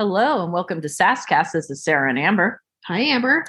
Hello 0.00 0.42
and 0.42 0.50
welcome 0.50 0.80
to 0.80 0.88
Sasscast. 0.88 1.52
This 1.52 1.68
is 1.68 1.84
Sarah 1.84 2.08
and 2.08 2.18
Amber. 2.18 2.62
Hi, 2.86 3.00
Amber. 3.00 3.44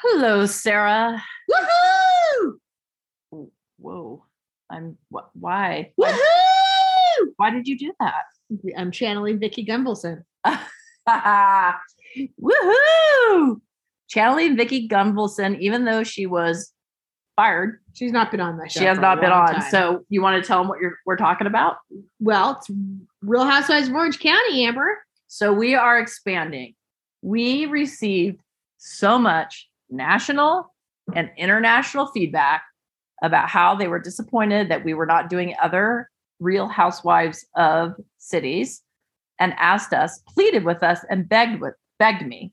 Hello, 0.00 0.46
Sarah. 0.46 1.20
Woohoo! 1.50 3.48
Whoa. 3.80 4.24
I'm 4.70 4.96
what 5.08 5.30
why? 5.32 5.90
Woohoo! 6.00 7.26
Why 7.38 7.50
did 7.50 7.66
you 7.66 7.76
do 7.76 7.92
that? 7.98 8.22
I'm 8.76 8.92
channeling 8.92 9.40
Vicki 9.40 9.66
Gunvalson. 9.66 10.22
Woohoo! 12.40 13.60
Channeling 14.06 14.56
Vicki 14.56 14.88
Gunvalson, 14.88 15.58
even 15.58 15.84
though 15.86 16.04
she 16.04 16.26
was 16.26 16.72
fired, 17.34 17.80
She's 17.94 18.12
not 18.12 18.30
been 18.30 18.38
on 18.40 18.58
that 18.58 18.70
show. 18.70 18.78
she 18.78 18.86
has 18.86 19.00
not 19.00 19.20
been 19.20 19.32
on. 19.32 19.54
time. 19.54 19.70
So 19.72 20.04
you 20.08 20.22
want 20.22 20.40
to 20.40 20.46
tell 20.46 20.60
them 20.60 20.68
what 20.68 20.78
you're 20.78 20.98
we're 21.04 21.16
talking 21.16 21.48
about? 21.48 21.78
well, 22.20 22.52
it's 22.58 22.70
Real 23.22 23.44
Housewives 23.44 23.88
of 23.88 23.94
Orange 23.96 24.20
County, 24.20 24.64
Amber. 24.64 24.98
So 25.28 25.52
we 25.52 25.74
are 25.74 25.98
expanding. 25.98 26.74
We 27.22 27.66
received 27.66 28.40
so 28.78 29.18
much 29.18 29.68
national 29.90 30.74
and 31.14 31.30
international 31.36 32.06
feedback 32.08 32.62
about 33.22 33.48
how 33.48 33.74
they 33.74 33.88
were 33.88 33.98
disappointed 33.98 34.70
that 34.70 34.84
we 34.84 34.94
were 34.94 35.06
not 35.06 35.28
doing 35.28 35.54
other 35.62 36.10
real 36.40 36.68
housewives 36.68 37.46
of 37.56 37.94
cities 38.18 38.82
and 39.40 39.54
asked 39.58 39.92
us, 39.92 40.20
pleaded 40.28 40.64
with 40.64 40.82
us, 40.82 41.04
and 41.10 41.28
begged 41.28 41.60
with 41.60 41.74
begged 41.98 42.26
me 42.26 42.52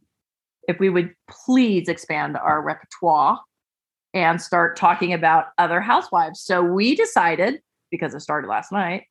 if 0.68 0.80
we 0.80 0.90
would 0.90 1.14
please 1.30 1.88
expand 1.88 2.36
our 2.36 2.62
repertoire 2.62 3.40
and 4.14 4.42
start 4.42 4.76
talking 4.76 5.14
about 5.14 5.48
other 5.58 5.82
housewives. 5.82 6.42
So 6.42 6.64
we 6.64 6.96
decided, 6.96 7.62
because 7.92 8.16
it 8.16 8.22
started 8.22 8.48
last 8.48 8.72
night, 8.72 9.04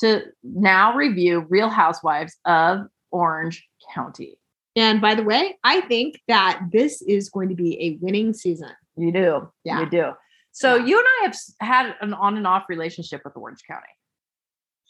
to 0.00 0.22
now 0.42 0.94
review 0.94 1.46
Real 1.48 1.68
Housewives 1.68 2.36
of 2.44 2.86
Orange 3.10 3.66
County. 3.94 4.38
And 4.76 5.00
by 5.00 5.14
the 5.14 5.24
way, 5.24 5.58
I 5.64 5.80
think 5.82 6.20
that 6.28 6.60
this 6.72 7.02
is 7.02 7.30
going 7.30 7.48
to 7.48 7.54
be 7.54 7.80
a 7.80 7.98
winning 8.00 8.32
season. 8.32 8.70
You 8.96 9.12
do. 9.12 9.52
Yeah. 9.64 9.80
You 9.80 9.90
do. 9.90 10.10
So 10.52 10.76
Yeah. 10.76 10.86
you 10.86 10.98
and 10.98 11.06
I 11.06 11.24
have 11.24 11.36
had 11.60 11.94
an 12.00 12.14
on 12.14 12.36
and 12.36 12.46
off 12.46 12.64
relationship 12.68 13.22
with 13.24 13.36
Orange 13.36 13.60
County. 13.68 13.86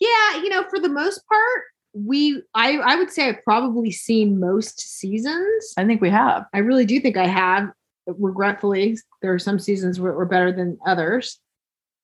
Yeah, 0.01 0.43
you 0.43 0.49
know, 0.49 0.65
for 0.71 0.79
the 0.79 0.89
most 0.89 1.27
part, 1.27 1.63
we 1.95 2.43
I 2.55 2.77
I 2.79 2.97
would 2.97 3.11
say 3.11 3.29
I've 3.29 3.43
probably 3.43 3.91
seen 3.91 4.39
most 4.39 4.79
seasons. 4.79 5.75
I 5.77 5.85
think 5.85 6.01
we 6.01 6.11
have. 6.11 6.45
I 6.55 6.59
really 6.59 6.85
do 6.85 7.01
think 7.01 7.17
I 7.17 7.27
have. 7.27 7.71
Regretfully, 8.07 8.97
there 9.23 9.33
are 9.35 9.39
some 9.39 9.59
seasons 9.59 9.99
where 10.01 10.13
were 10.13 10.25
better 10.25 10.53
than 10.53 10.79
others, 10.87 11.39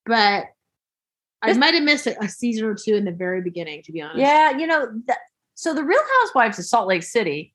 but 0.04 0.46
I 1.50 1.52
might 1.54 1.74
have 1.74 1.82
missed 1.82 2.06
a, 2.06 2.22
a 2.22 2.28
season 2.28 2.66
or 2.66 2.74
two 2.74 2.94
in 2.94 3.04
the 3.04 3.12
very 3.12 3.40
beginning. 3.42 3.82
To 3.84 3.92
be 3.92 4.00
honest, 4.00 4.18
Yeah, 4.18 4.56
you 4.56 4.66
know, 4.66 4.88
that, 5.06 5.18
so 5.54 5.74
the 5.74 5.84
Real 5.84 6.02
Housewives 6.20 6.58
of 6.58 6.64
Salt 6.64 6.88
Lake 6.88 7.02
City 7.02 7.54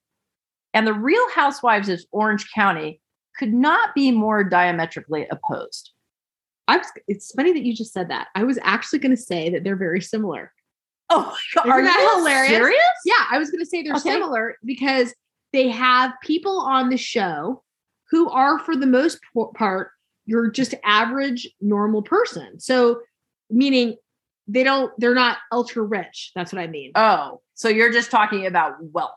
and 0.73 0.85
the 0.85 0.93
Real 0.93 1.29
Housewives 1.31 1.89
of 1.89 2.01
Orange 2.11 2.51
County 2.53 3.01
could 3.37 3.53
not 3.53 3.95
be 3.95 4.11
more 4.11 4.43
diametrically 4.43 5.27
opposed. 5.31 5.91
I 6.67 6.77
was, 6.77 6.87
it's 7.07 7.31
funny 7.31 7.53
that 7.53 7.63
you 7.63 7.73
just 7.73 7.93
said 7.93 8.09
that. 8.09 8.27
I 8.35 8.43
was 8.43 8.59
actually 8.61 8.99
going 8.99 9.15
to 9.15 9.21
say 9.21 9.49
that 9.49 9.63
they're 9.63 9.75
very 9.75 10.01
similar. 10.01 10.53
Oh, 11.09 11.35
my 11.55 11.63
God, 11.63 11.65
Isn't 11.65 11.71
are 11.71 11.83
that 11.83 11.99
you 11.99 12.17
hilarious? 12.19 12.51
Serious? 12.51 12.81
Yeah, 13.05 13.25
I 13.31 13.39
was 13.39 13.49
going 13.49 13.63
to 13.63 13.65
say 13.65 13.81
they're 13.81 13.93
Okay. 13.93 14.11
similar 14.11 14.57
because 14.63 15.13
they 15.51 15.69
have 15.69 16.13
people 16.23 16.59
on 16.59 16.89
the 16.89 16.97
show 16.97 17.63
who 18.11 18.29
are, 18.29 18.59
for 18.59 18.75
the 18.75 18.85
most 18.85 19.19
part, 19.55 19.89
you're 20.25 20.51
just 20.51 20.75
average, 20.83 21.49
normal 21.59 22.03
person. 22.03 22.59
So, 22.59 23.01
meaning 23.49 23.95
they 24.47 24.63
don't, 24.63 24.91
they're 24.97 25.15
not 25.15 25.37
ultra 25.51 25.83
rich. 25.83 26.31
That's 26.35 26.51
what 26.51 26.61
I 26.61 26.67
mean. 26.67 26.91
Oh, 26.95 27.41
so 27.53 27.69
you're 27.69 27.91
just 27.91 28.09
talking 28.11 28.45
about 28.45 28.75
wealth. 28.81 29.13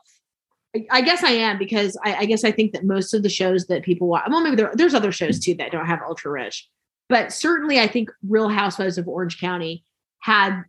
I- 0.75 0.87
I 0.91 1.01
guess 1.01 1.23
I 1.23 1.31
am 1.31 1.57
because 1.57 1.97
I, 2.03 2.15
I 2.15 2.25
guess 2.25 2.43
I 2.43 2.51
think 2.51 2.73
that 2.73 2.83
most 2.83 3.13
of 3.13 3.23
the 3.23 3.29
shows 3.29 3.67
that 3.67 3.83
people 3.83 4.07
watch, 4.07 4.27
well, 4.29 4.41
maybe 4.41 4.55
there, 4.55 4.71
there's 4.73 4.93
other 4.95 5.11
shows 5.11 5.39
too 5.39 5.53
that 5.55 5.71
don't 5.71 5.85
have 5.85 6.01
ultra 6.07 6.31
rich, 6.31 6.67
but 7.09 7.31
certainly 7.31 7.79
I 7.79 7.87
think 7.87 8.09
Real 8.27 8.49
Housewives 8.49 8.97
of 8.97 9.07
Orange 9.07 9.39
County 9.39 9.83
had 10.19 10.63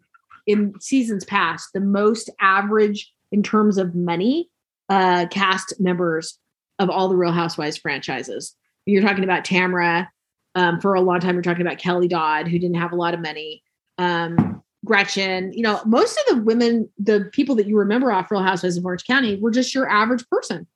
in 0.46 0.78
seasons 0.80 1.24
past 1.24 1.70
the 1.72 1.80
most 1.80 2.28
average 2.40 3.12
in 3.32 3.42
terms 3.42 3.78
of 3.78 3.94
money 3.94 4.50
uh, 4.90 5.26
cast 5.30 5.80
members 5.80 6.38
of 6.78 6.90
all 6.90 7.08
the 7.08 7.16
Real 7.16 7.32
Housewives 7.32 7.78
franchises. 7.78 8.54
You're 8.84 9.02
talking 9.02 9.24
about 9.24 9.44
Tamara. 9.46 10.10
Um, 10.54 10.80
for 10.80 10.94
a 10.94 11.00
long 11.00 11.20
time, 11.20 11.34
we're 11.34 11.42
talking 11.42 11.66
about 11.66 11.78
Kelly 11.78 12.08
Dodd, 12.08 12.46
who 12.46 12.58
didn't 12.58 12.76
have 12.76 12.92
a 12.92 12.96
lot 12.96 13.14
of 13.14 13.20
money. 13.20 13.62
Um, 13.98 14.62
Gretchen, 14.84 15.52
you 15.52 15.62
know, 15.62 15.80
most 15.86 16.18
of 16.18 16.36
the 16.36 16.42
women, 16.42 16.88
the 16.98 17.28
people 17.32 17.54
that 17.56 17.66
you 17.66 17.76
remember 17.76 18.12
off 18.12 18.30
Real 18.30 18.42
Housewives 18.42 18.76
of 18.76 18.84
Orange 18.84 19.04
County 19.04 19.36
were 19.36 19.50
just 19.50 19.74
your 19.74 19.88
average 19.88 20.24
person. 20.30 20.66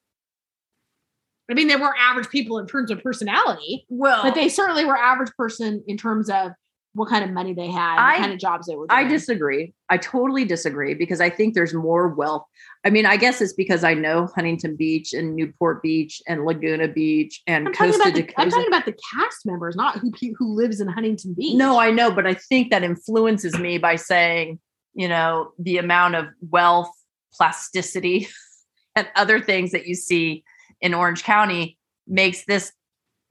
I 1.51 1.55
mean, 1.55 1.69
they 1.69 1.77
weren't 1.77 1.97
average 1.99 2.29
people 2.29 2.59
in 2.59 2.67
terms 2.67 2.91
of 2.91 3.03
personality, 3.03 3.87
Well, 3.89 4.23
but 4.23 4.35
they 4.35 4.49
certainly 4.49 4.85
were 4.85 4.97
average 4.97 5.31
person 5.37 5.83
in 5.87 5.97
terms 5.97 6.29
of 6.29 6.53
what 6.99 7.09
kind 7.09 7.25
of 7.25 7.31
money 7.31 7.55
they 7.55 7.69
had, 7.69 7.99
I- 7.99 8.13
what 8.13 8.19
kind 8.19 8.33
of 8.33 8.39
jobs 8.39 8.67
they 8.67 8.75
were 8.75 8.87
doing. 8.87 9.07
I 9.07 9.09
disagree. 9.09 9.73
I 9.89 9.97
totally 9.97 10.45
disagree 10.45 10.95
because 10.95 11.21
I 11.21 11.31
think 11.31 11.55
there's 11.55 11.73
more 11.73 12.09
wealth. 12.09 12.45
I 12.85 12.91
mean, 12.91 13.07
I 13.07 13.17
guess 13.17 13.41
it's 13.41 13.53
because 13.53 13.85
I 13.85 13.95
know 13.95 14.29
Huntington 14.35 14.77
Beach 14.77 15.13
and 15.13 15.35
Newport 15.35 15.83
Beach 15.83 16.21
and 16.27 16.45
Laguna 16.45 16.89
Beach 16.89 17.43
and 17.47 17.69
I'm 17.69 17.73
talking, 17.73 17.93
Costa 17.93 18.03
about 18.09 18.15
the, 18.15 18.23
de 18.23 18.35
I'm 18.37 18.51
talking 18.51 18.69
about 18.69 18.85
the 18.85 18.97
cast 19.15 19.47
members, 19.47 19.77
not 19.77 19.99
who 19.99 20.13
who 20.39 20.55
lives 20.55 20.81
in 20.81 20.89
Huntington 20.89 21.35
Beach. 21.35 21.57
No, 21.57 21.79
I 21.79 21.91
know, 21.91 22.11
but 22.11 22.27
I 22.27 22.35
think 22.35 22.71
that 22.71 22.83
influences 22.83 23.59
me 23.59 23.79
by 23.79 23.97
saying, 23.97 24.59
you 24.95 25.09
know, 25.09 25.53
the 25.59 25.79
amount 25.79 26.17
of 26.17 26.27
wealth, 26.41 26.91
plasticity, 27.33 28.29
and 28.97 29.09
other 29.17 29.41
things 29.41 29.71
that 29.73 29.87
you 29.87 29.95
see 29.95 30.45
in 30.81 30.95
Orange 30.95 31.23
County 31.23 31.79
makes 32.07 32.45
this 32.45 32.73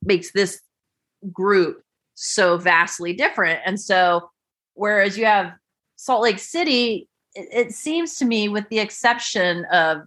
makes 0.04 0.32
this 0.32 0.62
group 1.32 1.82
so 2.20 2.58
vastly 2.58 3.14
different. 3.14 3.60
And 3.64 3.80
so, 3.80 4.30
whereas 4.74 5.18
you 5.18 5.26
have 5.26 5.54
Salt 5.98 6.24
Lake 6.24 6.40
City, 6.40 7.08
it, 7.36 7.68
it 7.68 7.72
seems 7.74 8.16
to 8.18 8.26
me, 8.26 8.50
with 8.50 8.68
the 8.70 8.80
exception 8.80 9.66
of 9.66 10.00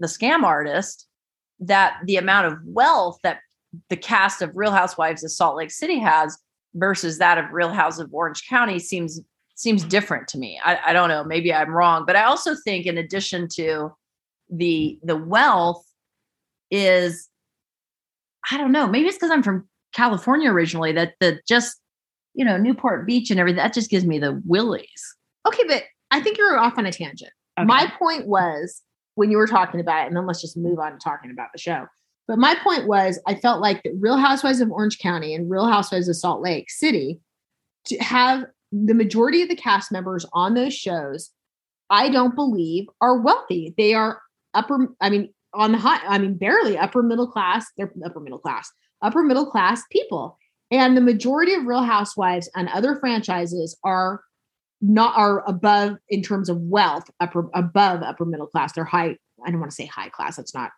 the 0.00 0.06
scam 0.06 0.44
artist, 0.44 1.06
that 1.60 1.98
the 2.06 2.16
amount 2.16 2.46
of 2.46 2.58
wealth 2.64 3.18
that 3.22 3.40
the 3.90 3.96
cast 3.96 4.40
of 4.40 4.56
Real 4.56 4.72
Housewives 4.72 5.22
of 5.22 5.30
Salt 5.30 5.56
Lake 5.56 5.70
City 5.70 5.98
has 5.98 6.38
versus 6.74 7.18
that 7.18 7.36
of 7.36 7.52
Real 7.52 7.70
House 7.70 7.98
of 7.98 8.12
Orange 8.12 8.48
County 8.48 8.78
seems 8.78 9.20
seems 9.54 9.84
different 9.84 10.28
to 10.28 10.38
me. 10.38 10.58
I, 10.64 10.78
I 10.86 10.92
don't 10.94 11.10
know. 11.10 11.22
Maybe 11.22 11.52
I'm 11.52 11.70
wrong, 11.70 12.04
but 12.06 12.16
I 12.16 12.24
also 12.24 12.54
think 12.64 12.86
in 12.86 12.96
addition 12.96 13.46
to 13.56 13.92
the 14.50 14.98
the 15.02 15.16
wealth 15.16 15.84
is 16.70 17.28
I 18.50 18.56
don't 18.56 18.72
know. 18.72 18.86
Maybe 18.86 19.08
it's 19.08 19.18
because 19.18 19.30
I'm 19.30 19.42
from 19.42 19.68
California 19.92 20.50
originally 20.50 20.92
that 20.92 21.14
the 21.20 21.40
just 21.46 21.80
you 22.34 22.44
know 22.44 22.56
Newport 22.56 23.06
Beach 23.06 23.30
and 23.30 23.38
everything 23.38 23.58
that 23.58 23.74
just 23.74 23.90
gives 23.90 24.04
me 24.04 24.18
the 24.18 24.40
willies. 24.46 25.16
Okay, 25.46 25.64
but 25.66 25.84
I 26.10 26.20
think 26.20 26.38
you're 26.38 26.58
off 26.58 26.78
on 26.78 26.86
a 26.86 26.92
tangent. 26.92 27.32
Okay. 27.58 27.66
My 27.66 27.92
point 27.98 28.26
was 28.26 28.82
when 29.14 29.30
you 29.30 29.36
were 29.36 29.46
talking 29.46 29.80
about 29.80 30.04
it, 30.04 30.06
and 30.08 30.16
then 30.16 30.26
let's 30.26 30.40
just 30.40 30.56
move 30.56 30.78
on 30.78 30.92
to 30.92 30.98
talking 30.98 31.30
about 31.30 31.48
the 31.52 31.58
show. 31.58 31.86
But 32.28 32.38
my 32.38 32.54
point 32.62 32.86
was, 32.86 33.20
I 33.26 33.34
felt 33.34 33.60
like 33.60 33.82
the 33.82 33.92
Real 33.98 34.16
Housewives 34.16 34.60
of 34.60 34.70
Orange 34.70 34.98
County 34.98 35.34
and 35.34 35.50
Real 35.50 35.66
Housewives 35.66 36.08
of 36.08 36.16
Salt 36.16 36.40
Lake 36.40 36.70
City 36.70 37.20
to 37.86 37.98
have 37.98 38.44
the 38.70 38.94
majority 38.94 39.42
of 39.42 39.48
the 39.48 39.56
cast 39.56 39.92
members 39.92 40.24
on 40.32 40.54
those 40.54 40.72
shows, 40.74 41.30
I 41.90 42.08
don't 42.08 42.34
believe 42.34 42.86
are 43.00 43.18
wealthy. 43.18 43.74
They 43.76 43.92
are 43.92 44.22
upper, 44.54 44.88
I 45.00 45.10
mean, 45.10 45.32
on 45.52 45.72
the 45.72 45.78
high, 45.78 46.00
I 46.06 46.18
mean, 46.18 46.34
barely 46.34 46.78
upper 46.78 47.02
middle 47.02 47.26
class. 47.26 47.66
They're 47.76 47.92
upper 48.04 48.20
middle 48.20 48.38
class, 48.38 48.70
upper 49.02 49.22
middle 49.22 49.46
class 49.46 49.82
people. 49.90 50.38
And 50.70 50.96
the 50.96 51.02
majority 51.02 51.54
of 51.54 51.66
Real 51.66 51.82
Housewives 51.82 52.48
and 52.56 52.68
other 52.70 52.96
franchises 52.96 53.76
are 53.84 54.22
not 54.80 55.16
are 55.16 55.46
above 55.48 55.96
in 56.08 56.22
terms 56.22 56.48
of 56.48 56.56
wealth, 56.58 57.10
upper 57.20 57.48
above 57.54 58.02
upper 58.02 58.24
middle 58.24 58.46
class. 58.46 58.72
They're 58.72 58.84
high. 58.84 59.16
I 59.44 59.50
don't 59.50 59.60
want 59.60 59.70
to 59.70 59.74
say 59.74 59.86
high 59.86 60.08
class. 60.08 60.38
It's 60.38 60.54
not. 60.54 60.70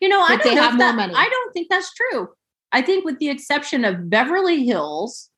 You 0.00 0.08
know, 0.08 0.20
I 0.20 0.36
don't 0.36 0.54
know 0.54 0.62
have 0.62 0.72
more 0.74 0.86
that- 0.86 0.96
money. 0.96 1.14
I 1.16 1.28
don't 1.28 1.52
think 1.52 1.68
that's 1.70 1.92
true. 1.94 2.28
I 2.72 2.82
think 2.82 3.04
with 3.04 3.18
the 3.18 3.28
exception 3.28 3.84
of 3.84 4.08
Beverly 4.08 4.64
Hills, 4.64 5.30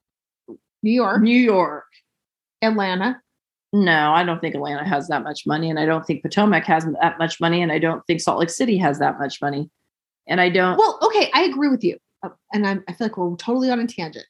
New 0.82 0.92
York, 0.92 1.22
New 1.22 1.38
York. 1.38 1.84
Atlanta. 2.62 3.20
No, 3.72 4.12
I 4.12 4.22
don't 4.24 4.40
think 4.40 4.54
Atlanta 4.54 4.88
has 4.88 5.08
that 5.08 5.24
much 5.24 5.46
money, 5.46 5.68
and 5.68 5.78
I 5.80 5.84
don't 5.84 6.06
think 6.06 6.22
Potomac 6.22 6.64
has 6.64 6.86
that 7.00 7.18
much 7.18 7.40
money, 7.40 7.60
and 7.60 7.72
I 7.72 7.78
don't 7.78 8.06
think 8.06 8.20
Salt 8.20 8.38
Lake 8.38 8.50
City 8.50 8.78
has 8.78 9.00
that 9.00 9.18
much 9.18 9.42
money, 9.42 9.68
and 10.28 10.40
I 10.40 10.48
don't. 10.48 10.78
Well, 10.78 10.98
okay, 11.02 11.30
I 11.34 11.42
agree 11.42 11.68
with 11.68 11.82
you, 11.82 11.98
Uh, 12.24 12.30
and 12.52 12.66
I'm, 12.66 12.84
I 12.88 12.92
feel 12.92 13.06
like 13.06 13.16
we're 13.16 13.36
totally 13.36 13.70
on 13.70 13.80
a 13.80 13.86
tangent. 13.86 14.26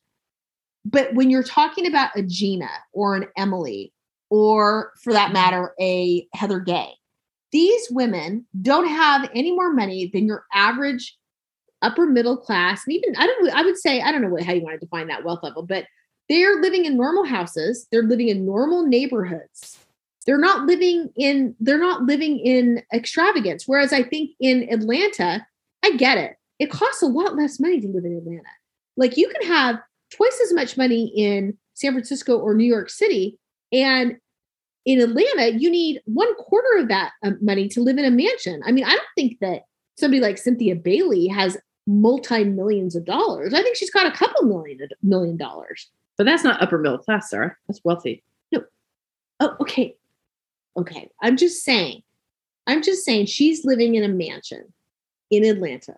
But 0.85 1.14
when 1.14 1.31
you're 1.31 1.43
talking 1.43 1.87
about 1.87 2.11
a 2.17 2.23
Gina 2.23 2.69
or 2.93 3.17
an 3.17 3.26
Emily, 3.37 3.93
or 4.31 4.93
for 5.02 5.12
that 5.12 5.32
matter, 5.32 5.75
a 5.81 6.26
Heather 6.35 6.61
Gay, 6.61 6.91
these 7.52 7.87
women 7.91 8.46
don't 8.61 8.88
have 8.88 9.31
any 9.35 9.52
more 9.52 9.73
money 9.73 10.11
than 10.12 10.26
your 10.26 10.44
average 10.52 11.17
upper 11.82 12.06
middle 12.06 12.37
class, 12.37 12.82
and 12.87 12.94
even 12.96 13.14
I 13.17 13.26
don't. 13.26 13.50
I 13.50 13.62
would 13.62 13.79
say 13.79 14.00
I 14.00 14.11
don't 14.11 14.23
know 14.23 14.37
how 14.44 14.52
you 14.52 14.62
want 14.62 14.81
to 14.81 14.85
define 14.85 15.06
that 15.08 15.25
wealth 15.25 15.41
level, 15.43 15.62
but 15.62 15.85
they're 16.29 16.61
living 16.61 16.85
in 16.85 16.96
normal 16.96 17.25
houses. 17.25 17.87
They're 17.93 18.02
living 18.02 18.29
in 18.29 18.44
normal 18.44 18.87
neighborhoods. 18.87 19.79
they're 20.26 20.38
not 20.38 20.67
living 20.67 21.11
in 21.17 21.55
they're 21.61 21.79
not 21.79 22.02
living 22.02 22.38
in 22.38 22.82
extravagance. 22.93 23.64
Whereas 23.67 23.93
I 23.93 24.02
think 24.02 24.31
in 24.41 24.69
Atlanta, 24.70 25.46
I 25.85 25.93
get 25.96 26.19
it. 26.19 26.37
It 26.59 26.71
costs 26.71 27.03
a 27.03 27.06
lot 27.06 27.37
less 27.37 27.59
money 27.59 27.81
to 27.81 27.89
live 27.89 28.05
in 28.05 28.17
Atlanta. 28.17 28.49
Like 28.97 29.17
you 29.17 29.29
can 29.29 29.49
have 29.49 29.81
twice 30.11 30.41
as 30.45 30.53
much 30.53 30.77
money 30.77 31.12
in 31.17 31.56
San 31.75 31.93
Francisco 31.93 32.39
or 32.39 32.55
New 32.55 32.65
York 32.65 32.91
City, 32.91 33.39
and 33.73 34.17
in 34.85 35.01
Atlanta, 35.01 35.59
you 35.59 35.71
need 35.71 36.03
one 36.05 36.35
quarter 36.37 36.79
of 36.79 36.89
that 36.89 37.12
um, 37.23 37.39
money 37.41 37.69
to 37.69 37.81
live 37.81 37.97
in 37.99 38.05
a 38.05 38.11
mansion. 38.11 38.62
I 38.67 38.73
mean, 38.73 38.85
I 38.85 38.91
don't 38.91 39.03
think 39.15 39.39
that 39.41 39.62
somebody 39.97 40.21
like 40.21 40.39
Cynthia 40.39 40.77
Bailey 40.77 41.27
has 41.29 41.56
multi 41.87 42.45
millions 42.45 42.95
of 42.95 43.05
dollars. 43.05 43.55
I 43.55 43.62
think 43.62 43.77
she's 43.77 43.91
got 43.91 44.06
a 44.06 44.17
couple 44.17 44.45
million 44.45 44.79
million 45.03 45.37
dollars. 45.37 45.91
But 46.17 46.25
that's 46.25 46.45
not 46.45 46.62
upper 46.62 46.79
middle 46.79 46.99
class, 46.99 47.31
Sarah. 47.31 47.56
That's 47.67 47.81
wealthy. 47.85 48.23
No. 48.53 48.62
Oh, 49.41 49.56
okay. 49.61 49.97
Okay. 50.77 51.11
I'm 51.23 51.37
just 51.37 51.65
saying. 51.65 52.03
I'm 52.67 52.83
just 52.83 53.05
saying 53.05 53.27
she's 53.27 53.65
living 53.65 53.95
in 53.95 54.05
a 54.05 54.09
mansion 54.09 54.73
in 55.31 55.45
Atlanta. 55.45 55.97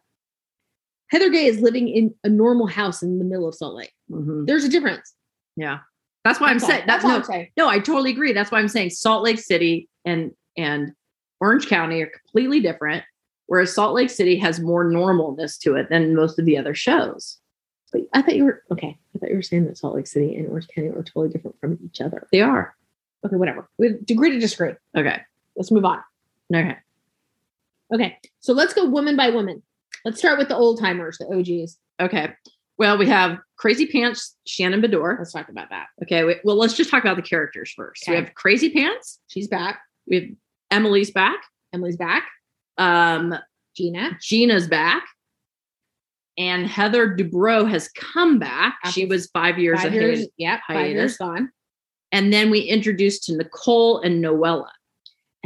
Heather 1.08 1.30
Gay 1.30 1.46
is 1.46 1.60
living 1.60 1.88
in 1.88 2.14
a 2.24 2.28
normal 2.28 2.66
house 2.66 3.02
in 3.02 3.18
the 3.18 3.24
middle 3.24 3.48
of 3.48 3.54
Salt 3.54 3.74
Lake. 3.74 3.92
Mhm. 4.10 4.46
There's 4.46 4.64
a 4.64 4.68
difference. 4.68 5.14
Yeah. 5.56 5.78
That's 6.24 6.40
why 6.40 6.48
I'm 6.48 6.58
saying 6.58 6.84
that's 6.86 7.04
no, 7.04 7.14
I'm 7.16 7.22
saying. 7.22 7.48
no, 7.56 7.68
I 7.68 7.78
totally 7.78 8.10
agree. 8.10 8.32
That's 8.32 8.50
why 8.50 8.58
I'm 8.58 8.68
saying 8.68 8.90
Salt 8.90 9.22
Lake 9.22 9.38
City 9.38 9.88
and 10.04 10.32
and 10.56 10.92
Orange 11.40 11.68
County 11.68 12.02
are 12.02 12.10
completely 12.10 12.60
different. 12.60 13.04
Whereas 13.46 13.72
Salt 13.72 13.94
Lake 13.94 14.10
City 14.10 14.36
has 14.38 14.58
more 14.58 14.84
normalness 14.84 15.56
to 15.60 15.76
it 15.76 15.88
than 15.88 16.16
most 16.16 16.38
of 16.40 16.44
the 16.44 16.58
other 16.58 16.74
shows. 16.74 17.38
But 17.92 18.02
I 18.12 18.22
thought 18.22 18.34
you 18.34 18.44
were 18.44 18.64
okay. 18.72 18.98
I 19.14 19.18
thought 19.18 19.30
you 19.30 19.36
were 19.36 19.42
saying 19.42 19.66
that 19.66 19.78
Salt 19.78 19.94
Lake 19.94 20.08
City 20.08 20.34
and 20.34 20.48
Orange 20.48 20.66
County 20.66 20.88
are 20.88 21.02
totally 21.04 21.28
different 21.28 21.60
from 21.60 21.78
each 21.84 22.00
other. 22.00 22.26
They 22.32 22.40
are. 22.40 22.74
Okay, 23.24 23.36
whatever. 23.36 23.68
We 23.78 23.88
agree 24.10 24.30
to 24.32 24.40
disagree. 24.40 24.72
Okay. 24.96 25.20
Let's 25.54 25.70
move 25.70 25.84
on. 25.84 26.00
Okay. 26.52 26.76
Okay, 27.94 28.18
so 28.40 28.52
let's 28.52 28.74
go 28.74 28.84
woman 28.84 29.16
by 29.16 29.30
woman. 29.30 29.62
Let's 30.06 30.20
start 30.20 30.38
with 30.38 30.46
the 30.46 30.54
old 30.56 30.78
timers, 30.78 31.18
the 31.18 31.26
OGs. 31.26 31.78
Okay. 32.00 32.32
Well, 32.78 32.96
we 32.96 33.08
have 33.08 33.38
Crazy 33.56 33.86
Pants, 33.86 34.36
Shannon 34.46 34.80
Beador. 34.80 35.18
Let's 35.18 35.32
talk 35.32 35.48
about 35.48 35.68
that. 35.70 35.86
Okay. 36.04 36.22
We, 36.22 36.36
well, 36.44 36.54
let's 36.54 36.74
just 36.74 36.90
talk 36.90 37.02
about 37.02 37.16
the 37.16 37.22
characters 37.22 37.72
first. 37.76 38.04
We 38.06 38.14
have 38.14 38.32
Crazy 38.34 38.70
Pants. 38.70 39.18
She's 39.26 39.48
back. 39.48 39.80
We 40.06 40.14
have 40.16 40.24
Emily's 40.70 41.10
back. 41.10 41.40
Emily's 41.72 41.96
back. 41.96 42.22
Um, 42.78 43.34
Gina. 43.76 44.16
Gina's 44.22 44.68
back. 44.68 45.02
And 46.38 46.68
Heather 46.68 47.16
Dubrow 47.16 47.68
has 47.68 47.88
come 47.88 48.38
back. 48.38 48.76
After 48.84 48.92
she 49.00 49.06
was 49.06 49.26
five 49.32 49.58
years 49.58 49.78
Five 49.82 49.88
ahead. 49.88 50.02
years. 50.02 50.28
Yep. 50.36 50.60
Five 50.68 50.90
years 50.92 51.16
gone. 51.16 51.50
And 52.12 52.32
then 52.32 52.50
we 52.50 52.60
introduced 52.60 53.24
to 53.24 53.36
Nicole 53.36 54.02
and 54.02 54.24
Noella. 54.24 54.68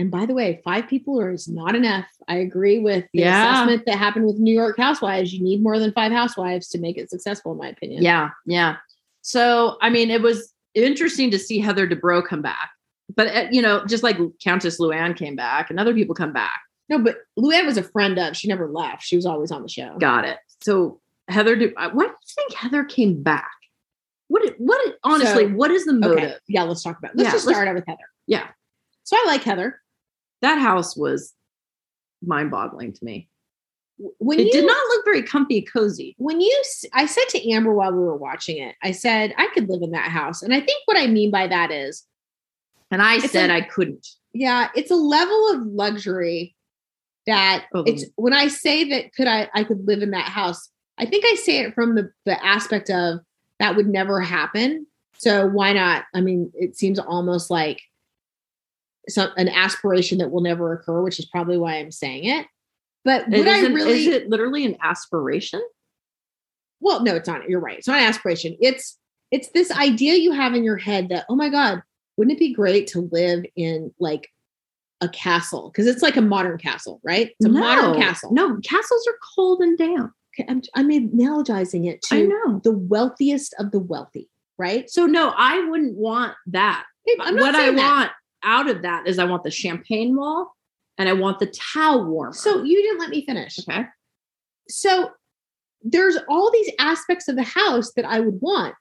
And 0.01 0.11
by 0.11 0.25
the 0.25 0.33
way, 0.33 0.63
five 0.65 0.89
people 0.89 1.21
are 1.21 1.31
is 1.31 1.47
not 1.47 1.77
enough. 1.77 2.07
I 2.27 2.37
agree 2.37 2.79
with 2.79 3.05
the 3.13 3.21
Yeah. 3.21 3.53
assessment 3.53 3.85
that 3.85 3.99
happened 3.99 4.25
with 4.25 4.39
New 4.39 4.55
York 4.55 4.79
Housewives. 4.79 5.35
You 5.35 5.45
need 5.45 5.63
more 5.63 5.79
than 5.79 5.93
five 5.93 6.11
housewives 6.11 6.69
to 6.71 6.79
make 6.79 6.97
it 6.97 7.11
successful, 7.11 7.53
in 7.53 7.59
my 7.59 7.69
opinion. 7.69 8.03
Yeah, 8.03 8.31
yeah. 8.47 8.77
So, 9.21 9.77
I 9.83 9.91
mean, 9.91 10.11
it 10.11 10.23
was 10.23 10.55
interesting 10.75 11.31
to 11.33 11.39
see 11.39 11.59
Heather 11.59 11.87
Dubrow 11.87 12.27
come 12.27 12.41
back. 12.41 12.71
But, 13.15 13.27
uh, 13.37 13.49
you 13.51 13.61
know, 13.61 13.85
just 13.85 14.03
like 14.03 14.17
Countess 14.43 14.81
Luann 14.81 15.15
came 15.15 15.37
back 15.37 15.69
and 15.69 15.79
other 15.79 15.93
people 15.93 16.15
come 16.15 16.33
back. 16.33 16.59
No, 16.89 16.99
but 16.99 17.19
Luann 17.39 17.67
was 17.67 17.77
a 17.77 17.83
friend 17.83 18.19
of. 18.19 18.35
She 18.35 18.49
never 18.49 18.69
left. 18.71 19.03
She 19.03 19.17
was 19.17 19.27
always 19.27 19.51
on 19.53 19.61
the 19.63 19.69
show. 19.69 19.99
Got 19.99 20.25
it. 20.25 20.39
So, 20.63 20.99
Heather, 21.29 21.57
Du- 21.57 21.75
uh, 21.77 21.91
why 21.91 22.05
do 22.07 22.11
you 22.11 22.17
think 22.35 22.55
Heather 22.55 22.85
came 22.85 23.23
back? 23.23 23.51
What, 24.29 24.55
what, 24.57 24.97
honestly, 25.05 25.45
So- 25.45 25.51
what 25.51 25.71
is 25.71 25.85
the 25.85 25.93
motive? 25.93 26.25
Okay. 26.25 26.37
Yeah, 26.49 26.63
let's 26.63 26.83
talk 26.83 26.99
about. 26.99 27.11
It. 27.13 27.19
Let's 27.19 27.27
Yeah, 27.27 27.33
just 27.33 27.47
let's- 27.47 27.57
start 27.59 27.69
out 27.69 27.75
with 27.75 27.85
Heather. 27.87 27.99
Yeah. 28.27 28.47
So 29.03 29.17
I 29.19 29.25
like 29.27 29.43
Heather. 29.43 29.81
That 30.43 30.59
house 30.59 30.97
was 30.97 31.35
mind 32.23 32.51
boggling 32.51 32.93
to 32.93 33.05
me. 33.05 33.29
When 34.19 34.41
it 34.41 34.47
you 34.47 34.53
did 34.53 34.67
not 34.67 34.87
look 34.89 35.05
very 35.05 35.23
comfy, 35.23 35.61
cozy. 35.61 36.15
when 36.19 36.41
you 36.41 36.63
I 36.95 37.05
said 37.07 37.29
to 37.31 37.51
Amber 37.51 37.75
while 37.75 37.93
we 37.93 37.99
were 37.99 38.17
watching 38.17 38.57
it, 38.59 38.75
I 38.83 38.93
said 38.93 39.35
I 39.37 39.49
could 39.49 39.69
live 39.69 39.83
in 39.83 39.91
that 39.91 40.11
house. 40.11 40.43
And 40.43 40.55
I 40.55 40.61
think 40.61 40.81
what 40.87 40.97
I 40.97 41.07
mean 41.07 41.31
by 41.31 41.47
that 41.47 41.71
is, 41.71 42.07
And 42.91 43.03
I 43.03 43.19
said 43.19 43.51
I 43.51 43.61
couldn't. 43.61 44.07
yeah, 44.33 44.69
it's 44.75 44.91
a 44.91 44.97
level 44.97 45.51
of 45.53 45.67
luxury 45.67 46.57
that 47.27 47.67
Oh, 47.75 47.83
it's 47.87 48.07
when 48.17 48.33
I 48.33 48.49
say 48.49 48.85
that 48.91 49.13
could 49.13 49.27
I 49.29 49.51
I 49.55 49.65
could 49.65 49.87
live 49.87 50.01
in 50.01 50.13
that 50.13 50.29
house, 50.29 50.71
I 50.97 51.05
think 51.05 51.25
I 51.27 51.35
say 51.35 51.59
it 51.59 51.75
from 51.75 51.95
the 51.95 52.11
the 52.25 52.43
aspect 52.45 52.89
of 52.89 53.21
that 53.59 53.77
would 53.77 53.87
never 53.87 54.21
happen. 54.23 54.87
So 55.19 55.47
why 55.47 55.75
not? 55.75 56.05
I 56.15 56.23
mean, 56.23 56.51
it 56.55 56.79
seems 56.79 56.99
almost 56.99 57.51
like 57.51 57.83
some 59.09 59.31
an 59.37 59.49
aspiration 59.49 60.19
that 60.19 60.31
will 60.31 60.43
never 60.43 60.73
occur, 60.73 61.03
which 61.03 61.19
is 61.19 61.27
probably 61.27 61.59
why 61.59 61.75
I'm 61.77 61.91
saying 61.91 62.25
it. 62.25 62.47
But 63.05 63.29
would 63.29 63.49
I 63.49 63.61
really 63.63 64.01
Is 64.03 64.07
it 64.09 64.29
literally 64.29 64.65
an 64.67 64.77
aspiration? 64.83 65.63
well 66.83 67.03
no 67.03 67.15
it's 67.15 67.29
not 67.29 67.47
you're 67.49 67.61
right 67.61 67.77
it's 67.79 67.87
not 67.87 67.99
an 67.99 68.05
aspiration 68.07 68.57
it's 68.59 68.99
it's 69.31 69.51
this 69.51 69.71
idea 69.71 70.15
you 70.15 70.33
have 70.33 70.55
in 70.55 70.65
your 70.65 70.79
head 70.79 71.11
that 71.11 71.27
oh 71.29 71.37
my 71.37 71.51
god 71.51 71.83
wouldn't 72.17 72.35
it 72.35 72.39
be 72.39 72.55
great 72.55 72.87
to 72.87 73.09
live 73.13 73.45
in 73.55 73.93
like 74.01 74.29
a 75.03 75.09
castle 75.11 75.69
because 75.71 75.87
it's 75.87 76.01
like 76.03 76.17
a 76.17 76.23
modern 76.23 76.57
castle 76.59 76.99
right 77.05 77.33
it's 77.39 77.45
a 77.47 77.49
modern 77.51 78.01
castle 78.01 78.33
No, 78.33 78.57
castles 78.65 79.07
are 79.09 79.19
cold 79.37 79.61
and 79.61 79.77
damp. 79.77 80.13
okay, 80.35 80.47
I'm, 80.51 80.63
I'm 80.75 80.89
analogizing 80.91 81.87
it 81.87 82.01
I 82.11 82.23
to 82.23 82.29
know. 82.29 82.61
the 82.65 82.73
wealthiest 82.73 83.55
of 83.59 83.71
the 83.73 83.81
wealthy 83.81 84.31
right 84.59 84.89
So 84.91 85.05
no, 85.07 85.35
I 85.37 85.63
wouldn't 85.69 85.97
want 85.97 86.35
that. 86.47 86.85
Not 87.19 87.35
what 87.35 87.55
I 87.55 87.71
that. 87.73 87.77
want 87.77 88.11
out 88.43 88.69
of 88.69 88.83
that 88.83 89.07
is 89.07 89.19
I 89.19 89.25
want 89.25 89.45
the 89.45 89.51
champagne 89.51 90.17
wall 90.17 90.55
and 90.99 91.09
I 91.09 91.13
want 91.13 91.39
the 91.39 91.47
towel 91.47 92.05
warmer. 92.07 92.33
so 92.33 92.63
you 92.63 92.83
didn't 92.83 93.01
let 93.01 93.11
me 93.11 93.25
finish 93.25 93.59
okay. 93.61 93.85
so 94.69 95.11
there's 95.83 96.19
all 96.29 96.51
these 96.53 96.71
aspects 96.79 97.29
of 97.29 97.37
the 97.37 97.43
house 97.43 97.93
that 97.93 98.05
I 98.05 98.21
would 98.21 98.41
want, 98.41 98.75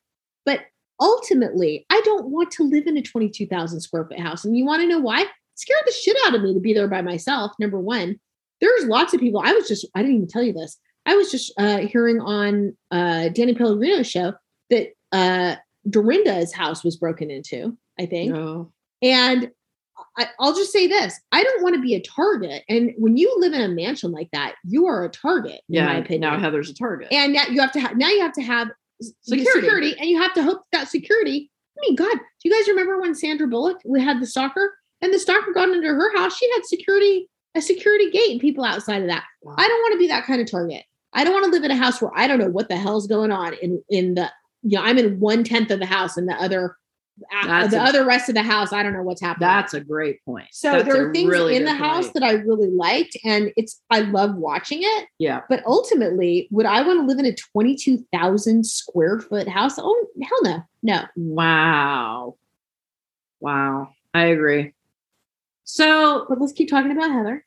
but 0.46 0.62
ultimately, 1.00 1.86
I 1.90 2.02
don't 2.04 2.28
want 2.28 2.52
to 2.52 2.64
live 2.64 2.88
in 2.88 2.98
a 2.98 3.02
22,000 3.02 3.80
square 3.80 4.06
foot 4.06 4.20
house. 4.20 4.44
And 4.44 4.58
you 4.58 4.66
want 4.66 4.82
to 4.82 4.88
know 4.88 5.00
why? 5.00 5.22
It 5.22 5.28
scared 5.56 5.84
the 5.86 5.94
shit 5.94 6.18
out 6.26 6.36
of 6.36 6.42
me 6.42 6.54
to 6.54 6.60
be 6.60 6.74
there 6.74 6.88
by 6.88 7.02
myself. 7.02 7.54
Number 7.60 7.80
one, 7.80 8.20
there's 8.62 8.86
lots 8.86 9.14
of 9.14 9.20
people. 9.20 9.42
I 9.44 9.54
was 9.54 9.68
just, 9.68 9.88
I 9.96 10.02
didn't 10.02 10.18
even 10.18 10.28
tell 10.28 10.44
you 10.44 10.54
this. 10.54 10.78
I 11.06 11.16
was 11.16 11.32
just 11.32 11.54
uh, 11.58 11.78
hearing 11.80 12.20
on 12.20 12.76
uh, 12.92 13.30
Danny 13.30 13.56
Pellegrino's 13.56 14.10
show 14.10 14.34
that 14.70 14.90
uh, 15.12 15.56
Dorinda's 15.90 16.54
house 16.54 16.84
was 16.84 16.98
broken 16.98 17.32
into, 17.32 17.78
I 17.98 18.06
think. 18.06 18.34
No. 18.34 18.72
And 19.02 19.50
I, 20.18 20.28
I'll 20.40 20.56
just 20.56 20.72
say 20.72 20.88
this 20.88 21.20
I 21.32 21.44
don't 21.44 21.62
want 21.64 21.76
to 21.76 21.82
be 21.82 21.94
a 21.96 22.02
target. 22.02 22.64
And 22.70 22.92
when 22.98 23.18
you 23.18 23.34
live 23.38 23.54
in 23.54 23.62
a 23.62 23.68
mansion 23.70 24.12
like 24.12 24.30
that, 24.34 24.56
you 24.66 24.86
are 24.88 25.04
a 25.06 25.10
target, 25.10 25.62
in 25.70 25.84
my 25.86 25.94
Yeah. 25.94 25.98
opinion. 26.00 26.22
Now 26.32 26.40
Heather's 26.40 26.70
a 26.70 26.74
target. 26.74 27.10
and 27.12 27.34
now 27.34 27.44
you 27.50 27.60
have 27.62 27.72
to 27.74 27.80
have 27.80 27.98
now 27.98 28.10
you 28.10 28.22
have 28.22 28.34
to 28.34 28.42
have 28.42 28.70
Security. 29.22 29.46
security 29.62 29.96
and 29.98 30.10
you 30.10 30.22
have 30.22 30.34
to 30.34 30.44
hope 30.44 30.60
that 30.74 30.90
security 30.90 31.50
i 31.78 31.80
mean 31.88 31.96
god 31.96 32.12
do 32.18 32.20
you 32.50 32.52
guys 32.52 32.68
remember 32.68 33.00
when 33.00 33.16
sandra 33.16 33.48
bullock 33.48 33.78
we 33.86 34.02
had 34.02 34.22
the 34.22 34.26
stalker 34.28 34.74
and 35.02 35.14
the 35.14 35.18
stalker 35.20 35.54
got 35.54 35.70
into 35.70 35.88
her 35.88 36.18
house 36.18 36.36
she 36.36 36.52
had 36.52 36.66
security 36.66 37.30
a 37.56 37.62
security 37.62 38.12
gate 38.12 38.32
and 38.32 38.42
people 38.42 38.66
outside 38.66 39.02
of 39.02 39.08
that 39.08 39.24
Wow. 39.42 39.56
i 39.58 39.66
don't 39.66 39.82
want 39.84 39.94
to 39.94 40.00
be 40.00 40.08
that 40.10 40.26
kind 40.26 40.42
of 40.42 40.52
target 40.52 40.84
i 41.14 41.24
don't 41.24 41.32
want 41.32 41.46
to 41.46 41.52
live 41.52 41.64
in 41.64 41.72
a 41.72 41.78
house 41.78 42.02
where 42.02 42.12
i 42.14 42.28
don't 42.28 42.40
know 42.40 42.50
what 42.50 42.68
the 42.68 42.76
hell's 42.76 43.08
going 43.08 43.32
on 43.32 43.54
in 43.62 43.82
in 43.90 44.16
the 44.16 44.30
you 44.64 44.78
know 44.78 44.84
i'm 44.84 44.98
in 44.98 45.18
one 45.22 45.46
tenth 45.46 45.72
of 45.72 45.80
the 45.80 45.86
house 45.86 46.18
and 46.18 46.28
the 46.28 46.34
other 46.36 46.76
Uh, 47.44 47.48
That's 47.48 47.72
the 47.72 47.80
a- 47.80 47.84
other 47.84 48.06
rest 48.06 48.30
of 48.30 48.36
the 48.36 48.44
house 48.44 48.72
i 48.74 48.82
don't 48.84 48.94
know 48.94 49.04
what's 49.04 49.22
happening 49.22 49.48
That's 49.48 49.74
a 49.74 49.80
great 49.82 50.24
point. 50.26 50.48
so 50.52 50.72
That's 50.72 50.86
there 50.86 51.10
are 51.10 51.14
things 51.14 51.30
really 51.30 51.56
in 51.56 51.66
the 51.66 51.74
house 51.74 52.06
point. 52.06 52.14
that 52.16 52.24
i 52.24 52.32
really 52.34 52.70
liked 52.70 53.18
and 53.24 53.52
it's 53.58 53.82
i 53.90 54.00
love 54.02 54.36
watching 54.36 54.80
it 54.82 55.08
Yeah. 55.20 55.42
but 55.50 55.64
ultimately, 55.66 56.48
would 56.52 56.66
I 56.66 56.82
want 56.82 57.00
to 57.02 57.06
live 57.06 57.20
in 57.20 57.26
a 57.26 57.34
22,000 57.36 58.66
square 58.66 59.20
foot 59.20 59.48
house? 59.48 59.76
Oh, 59.78 60.06
hell 60.22 60.40
no. 60.44 60.64
No. 60.84 61.06
Wow. 61.16 62.36
Wow. 63.40 63.90
I 64.14 64.26
agree. 64.26 64.74
So 65.64 66.26
But 66.30 66.40
let's 66.42 66.54
keep 66.54 66.70
talking 66.70 66.92
about 66.92 67.12
Heather. 67.12 67.46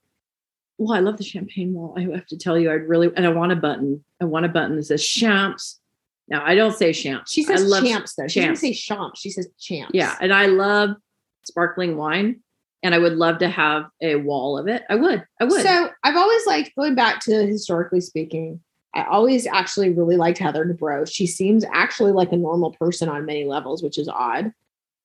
well, 0.78 0.96
I 0.96 1.00
love 1.00 1.16
the 1.18 1.24
champagne 1.24 1.72
wall. 1.74 1.94
I 1.96 2.02
have 2.14 2.26
to 2.26 2.36
tell 2.38 2.58
you, 2.58 2.70
I'd 2.70 2.88
really 2.88 3.10
and 3.16 3.26
I 3.26 3.30
want 3.30 3.52
a 3.52 3.56
button. 3.56 4.04
I 4.20 4.24
want 4.24 4.46
a 4.46 4.48
button 4.48 4.76
that 4.76 4.84
says 4.84 5.04
champs. 5.06 5.80
Now 6.28 6.42
I 6.44 6.54
don't 6.54 6.76
say 6.76 6.92
champs. 6.92 7.32
She 7.32 7.42
says 7.42 7.70
champs, 7.82 8.14
though. 8.14 8.28
She 8.28 8.40
champs. 8.40 8.60
doesn't 8.60 8.74
say 8.74 8.74
champs. 8.74 9.20
She 9.20 9.30
says 9.30 9.48
champs. 9.58 9.92
Yeah, 9.94 10.16
and 10.20 10.32
I 10.32 10.46
love 10.46 10.96
sparkling 11.44 11.96
wine, 11.96 12.40
and 12.82 12.94
I 12.94 12.98
would 12.98 13.14
love 13.14 13.38
to 13.38 13.48
have 13.48 13.86
a 14.00 14.16
wall 14.16 14.58
of 14.58 14.68
it. 14.68 14.82
I 14.88 14.94
would. 14.94 15.24
I 15.40 15.44
would. 15.44 15.62
So 15.62 15.90
I've 16.02 16.16
always 16.16 16.46
liked 16.46 16.74
going 16.76 16.94
back 16.94 17.20
to 17.20 17.46
historically 17.46 18.00
speaking. 18.00 18.60
I 18.94 19.04
always 19.04 19.46
actually 19.46 19.90
really 19.90 20.16
liked 20.16 20.38
Heather 20.38 20.66
Dubrow. 20.66 21.10
She 21.10 21.26
seems 21.26 21.64
actually 21.72 22.12
like 22.12 22.30
a 22.32 22.36
normal 22.36 22.72
person 22.72 23.08
on 23.08 23.24
many 23.24 23.44
levels, 23.44 23.82
which 23.82 23.98
is 23.98 24.08
odd. 24.08 24.52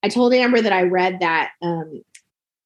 I 0.04 0.10
told 0.10 0.34
Amber 0.34 0.62
that 0.62 0.74
I 0.74 0.84
read 0.84 1.22
that 1.22 1.52
um, 1.62 2.04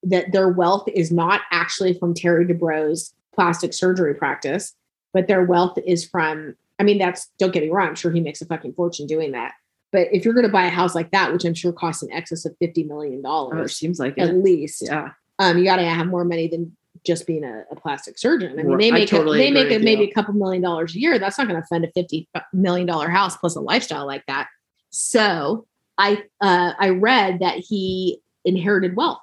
that 0.03 0.31
their 0.31 0.49
wealth 0.49 0.87
is 0.87 1.11
not 1.11 1.41
actually 1.51 1.93
from 1.93 2.13
Terry 2.13 2.45
Dubrow's 2.45 3.13
plastic 3.33 3.73
surgery 3.73 4.15
practice, 4.15 4.75
but 5.13 5.27
their 5.27 5.43
wealth 5.43 5.77
is 5.85 6.05
from. 6.05 6.55
I 6.81 6.83
mean, 6.83 6.97
that's 6.97 7.29
don't 7.37 7.53
get 7.53 7.61
me 7.61 7.69
wrong. 7.69 7.89
I'm 7.89 7.95
sure 7.95 8.11
he 8.11 8.19
makes 8.21 8.41
a 8.41 8.45
fucking 8.47 8.73
fortune 8.73 9.05
doing 9.05 9.33
that. 9.33 9.53
But 9.91 10.07
if 10.11 10.25
you're 10.25 10.33
going 10.33 10.47
to 10.47 10.51
buy 10.51 10.65
a 10.65 10.69
house 10.69 10.95
like 10.95 11.11
that, 11.11 11.31
which 11.31 11.45
I'm 11.45 11.53
sure 11.53 11.71
costs 11.71 12.01
in 12.01 12.11
excess 12.11 12.43
of 12.45 12.55
fifty 12.59 12.83
million 12.83 13.15
Oh, 13.17 13.19
it 13.19 13.53
dollars 13.53 13.75
seems 13.77 13.99
like 13.99 14.17
at 14.17 14.29
it. 14.29 14.33
least, 14.33 14.81
Yeah. 14.85 15.11
um, 15.37 15.59
you 15.59 15.63
got 15.63 15.75
to 15.75 15.83
have 15.85 16.07
more 16.07 16.25
money 16.25 16.47
than 16.47 16.75
just 17.03 17.27
being 17.27 17.43
a, 17.43 17.65
a 17.71 17.75
plastic 17.75 18.17
surgeon. 18.17 18.59
I 18.59 18.63
mean, 18.63 18.77
they 18.79 18.89
make 18.91 19.09
totally 19.09 19.39
a, 19.39 19.43
they 19.43 19.51
make 19.51 19.71
a, 19.71 19.77
maybe 19.83 20.03
a 20.05 20.11
couple 20.11 20.33
million 20.33 20.63
dollars 20.63 20.95
a 20.95 20.99
year. 20.99 21.19
That's 21.19 21.37
not 21.37 21.47
going 21.47 21.61
to 21.61 21.67
fund 21.67 21.85
a 21.85 21.91
fifty 21.91 22.27
million 22.51 22.87
dollar 22.87 23.09
house 23.09 23.37
plus 23.37 23.55
a 23.55 23.61
lifestyle 23.61 24.07
like 24.07 24.25
that. 24.27 24.47
So 24.89 25.67
I 25.97 26.23
uh, 26.41 26.73
I 26.79 26.89
read 26.89 27.39
that 27.41 27.57
he 27.57 28.21
inherited 28.43 28.95
wealth. 28.95 29.19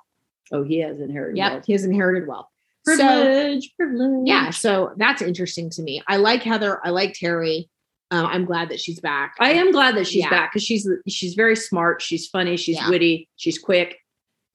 Oh, 0.52 0.62
he 0.64 0.78
has 0.80 1.00
inherited. 1.00 1.36
Yep, 1.38 1.52
wealth. 1.52 1.66
he 1.66 1.72
has 1.72 1.84
inherited 1.84 2.28
wealth. 2.28 2.46
So 2.87 2.97
Privilege, 2.97 3.73
privilege. 3.78 4.26
yeah, 4.26 4.50
so 4.50 4.92
that's 4.97 5.20
interesting 5.20 5.68
to 5.70 5.82
me. 5.82 6.02
I 6.08 6.16
like 6.16 6.42
Heather. 6.42 6.80
I 6.85 6.90
like 6.90 7.14
Terry. 7.14 7.68
Um, 8.11 8.25
I'm 8.26 8.44
glad 8.47 8.70
that 8.70 8.80
she's 8.80 8.99
back. 9.00 9.35
I 9.38 9.52
am 9.52 9.70
glad 9.73 9.94
that 9.97 10.06
she's 10.06 10.23
Yeah. 10.25 10.30
back 10.30 10.50
because 10.52 10.64
she's 10.64 10.88
she's 11.06 11.35
very 11.35 11.54
smart. 11.56 12.00
She's 12.00 12.26
funny. 12.28 12.56
She's 12.56 12.76
Yeah. 12.76 12.88
witty. 12.88 13.28
She's 13.37 13.58
quick, 13.58 13.99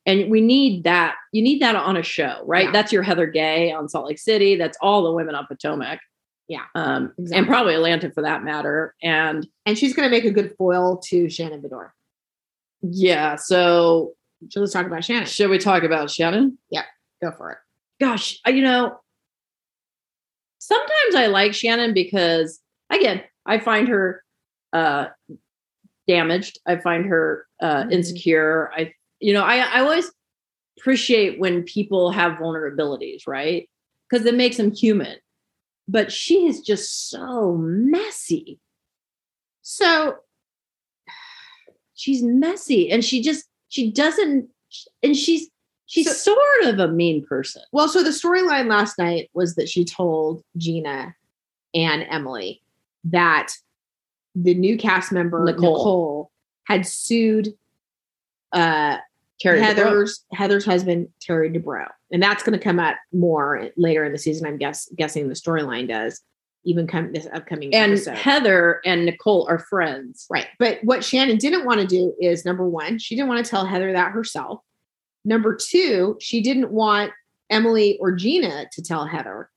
and 0.08 0.32
we 0.32 0.42
need 0.42 0.86
that. 0.86 1.15
You 1.32 1.44
need 1.44 1.62
that 1.62 1.75
on 1.75 1.96
a 1.96 2.01
show, 2.01 2.42
right? 2.46 2.65
Yeah. 2.65 2.72
That's 2.72 2.92
your 2.92 3.03
Heather 3.03 3.27
Gay 3.27 3.72
on 3.72 3.88
Salt 3.88 4.08
Lake 4.08 4.18
City. 4.18 4.56
That's 4.56 4.77
all 4.82 5.03
the 5.03 5.12
women 5.12 5.36
on 5.36 5.46
Potomac. 5.46 6.00
Yeah. 6.48 6.63
um, 6.75 7.13
Exactly. 7.18 7.38
and 7.38 7.48
probably 7.48 7.75
Atlanta 7.75 8.12
for 8.12 8.22
that 8.24 8.44
matter. 8.44 8.96
And 9.03 9.46
and 9.68 9.77
she's 9.77 9.94
going 9.94 10.08
to 10.08 10.12
make 10.12 10.25
a 10.25 10.32
good 10.32 10.56
foil 10.58 10.98
to 11.10 11.30
Shannon 11.30 11.62
Beador. 11.62 11.92
yeah, 12.82 13.36
so 13.36 14.13
So 14.50 14.60
let's 14.60 14.74
talk 14.74 14.86
about 14.88 15.03
Shannon. 15.06 15.25
should 15.27 15.50
we 15.50 15.58
talk 15.60 15.84
about 15.84 16.10
Shannon? 16.12 16.58
Yeah, 16.72 16.84
go 17.22 17.32
for 17.32 17.51
it. 17.51 17.58
Gosh, 18.00 18.40
you 18.48 18.62
know, 18.62 19.00
sometimes 20.60 21.16
I 21.16 21.28
like 21.28 21.54
Shannon 21.54 21.94
because 21.94 22.60
again, 22.90 23.22
I 23.46 23.60
find 23.60 23.88
her 23.88 24.24
uh 24.74 25.08
damaged. 26.08 26.60
I 26.66 26.78
find 26.78 27.06
her 27.06 27.48
uh 27.62 27.84
Mhm. 27.86 27.92
insecure. 27.94 28.72
I 28.76 28.94
you 29.20 29.34
know, 29.34 29.44
I 29.44 29.58
I 29.58 29.80
always 29.82 30.12
appreciate 30.80 31.40
when 31.40 31.64
people 31.64 32.12
have 32.12 32.40
vulnerabilities, 32.40 33.28
right? 33.28 33.70
Because 34.10 34.26
it 34.26 34.36
makes 34.36 34.58
them 34.58 34.72
human. 34.72 35.18
But 35.88 36.12
she 36.12 36.46
is 36.48 36.62
just 36.62 37.10
so 37.10 37.56
messy. 37.58 38.60
So 39.62 40.18
She's 41.96 42.24
messy 42.24 42.92
and 42.92 43.06
she 43.06 43.22
just 43.22 43.46
she 43.70 43.92
doesn't 43.92 44.50
and 45.04 45.16
she's 45.16 45.50
she's 45.86 46.08
So- 46.08 46.34
sort 46.34 46.74
of 46.74 46.80
a 46.80 46.92
mean 46.92 47.25
person. 47.25 47.62
Well, 47.72 47.88
so 47.88 48.04
the 48.04 48.10
storyline 48.10 48.68
last 48.68 48.98
night 48.98 49.30
was 49.34 49.56
that 49.56 49.70
she 49.70 49.86
told 49.86 50.44
Gina 50.58 51.16
and 51.74 52.06
Emily 52.10 52.62
that 53.06 53.54
the 54.36 54.54
new 54.54 54.78
cast 54.78 55.12
member 55.12 55.44
Nicole. 55.44 55.78
Nicole, 55.78 56.32
had 56.66 56.86
sued 56.86 57.54
uh, 58.52 58.98
Terry. 59.40 59.60
Heather's 59.62 60.24
Heather's 60.32 60.66
husband 60.66 61.10
Terry 61.20 61.50
Dubrow, 61.50 61.90
and 62.12 62.22
that's 62.24 62.44
going 62.44 62.58
to 62.58 62.63
come 62.63 62.80
up 62.80 62.96
more 63.12 63.70
later 63.75 64.04
in 64.06 64.12
the 64.12 64.18
season. 64.18 64.48
I'm 64.48 64.58
guess 64.58 64.90
guessing 64.96 65.28
the 65.28 65.36
storyline 65.36 65.88
does 65.88 66.22
even 66.66 66.88
come 66.88 67.12
this 67.12 67.28
upcoming 67.34 67.74
and 67.75 67.92
episode. 67.92 68.16
Heather 68.18 68.80
and 68.86 69.06
Nicole 69.06 69.46
are 69.50 69.60
friends. 69.60 70.25
Right. 70.30 70.48
But 70.60 70.80
what 70.84 71.04
Shannon 71.04 71.38
didn't 71.38 71.66
want 71.66 71.82
to 71.82 71.86
do 71.88 72.13
is 72.22 72.46
number 72.46 72.68
one, 72.68 73.00
she 73.00 73.16
didn't 73.16 73.28
want 73.28 73.44
to 73.44 73.50
tell 73.50 73.66
Heather 73.66 73.92
that 73.92 74.13
herself. 74.13 74.62
Number 75.25 75.56
two, 75.56 76.18
she 76.20 76.42
didn't 76.42 76.72
want 76.72 77.12
Emily 77.50 77.98
or 78.00 78.12
Gina 78.12 78.65
to 78.72 78.82
tell 78.82 79.06
Heather. 79.06 79.50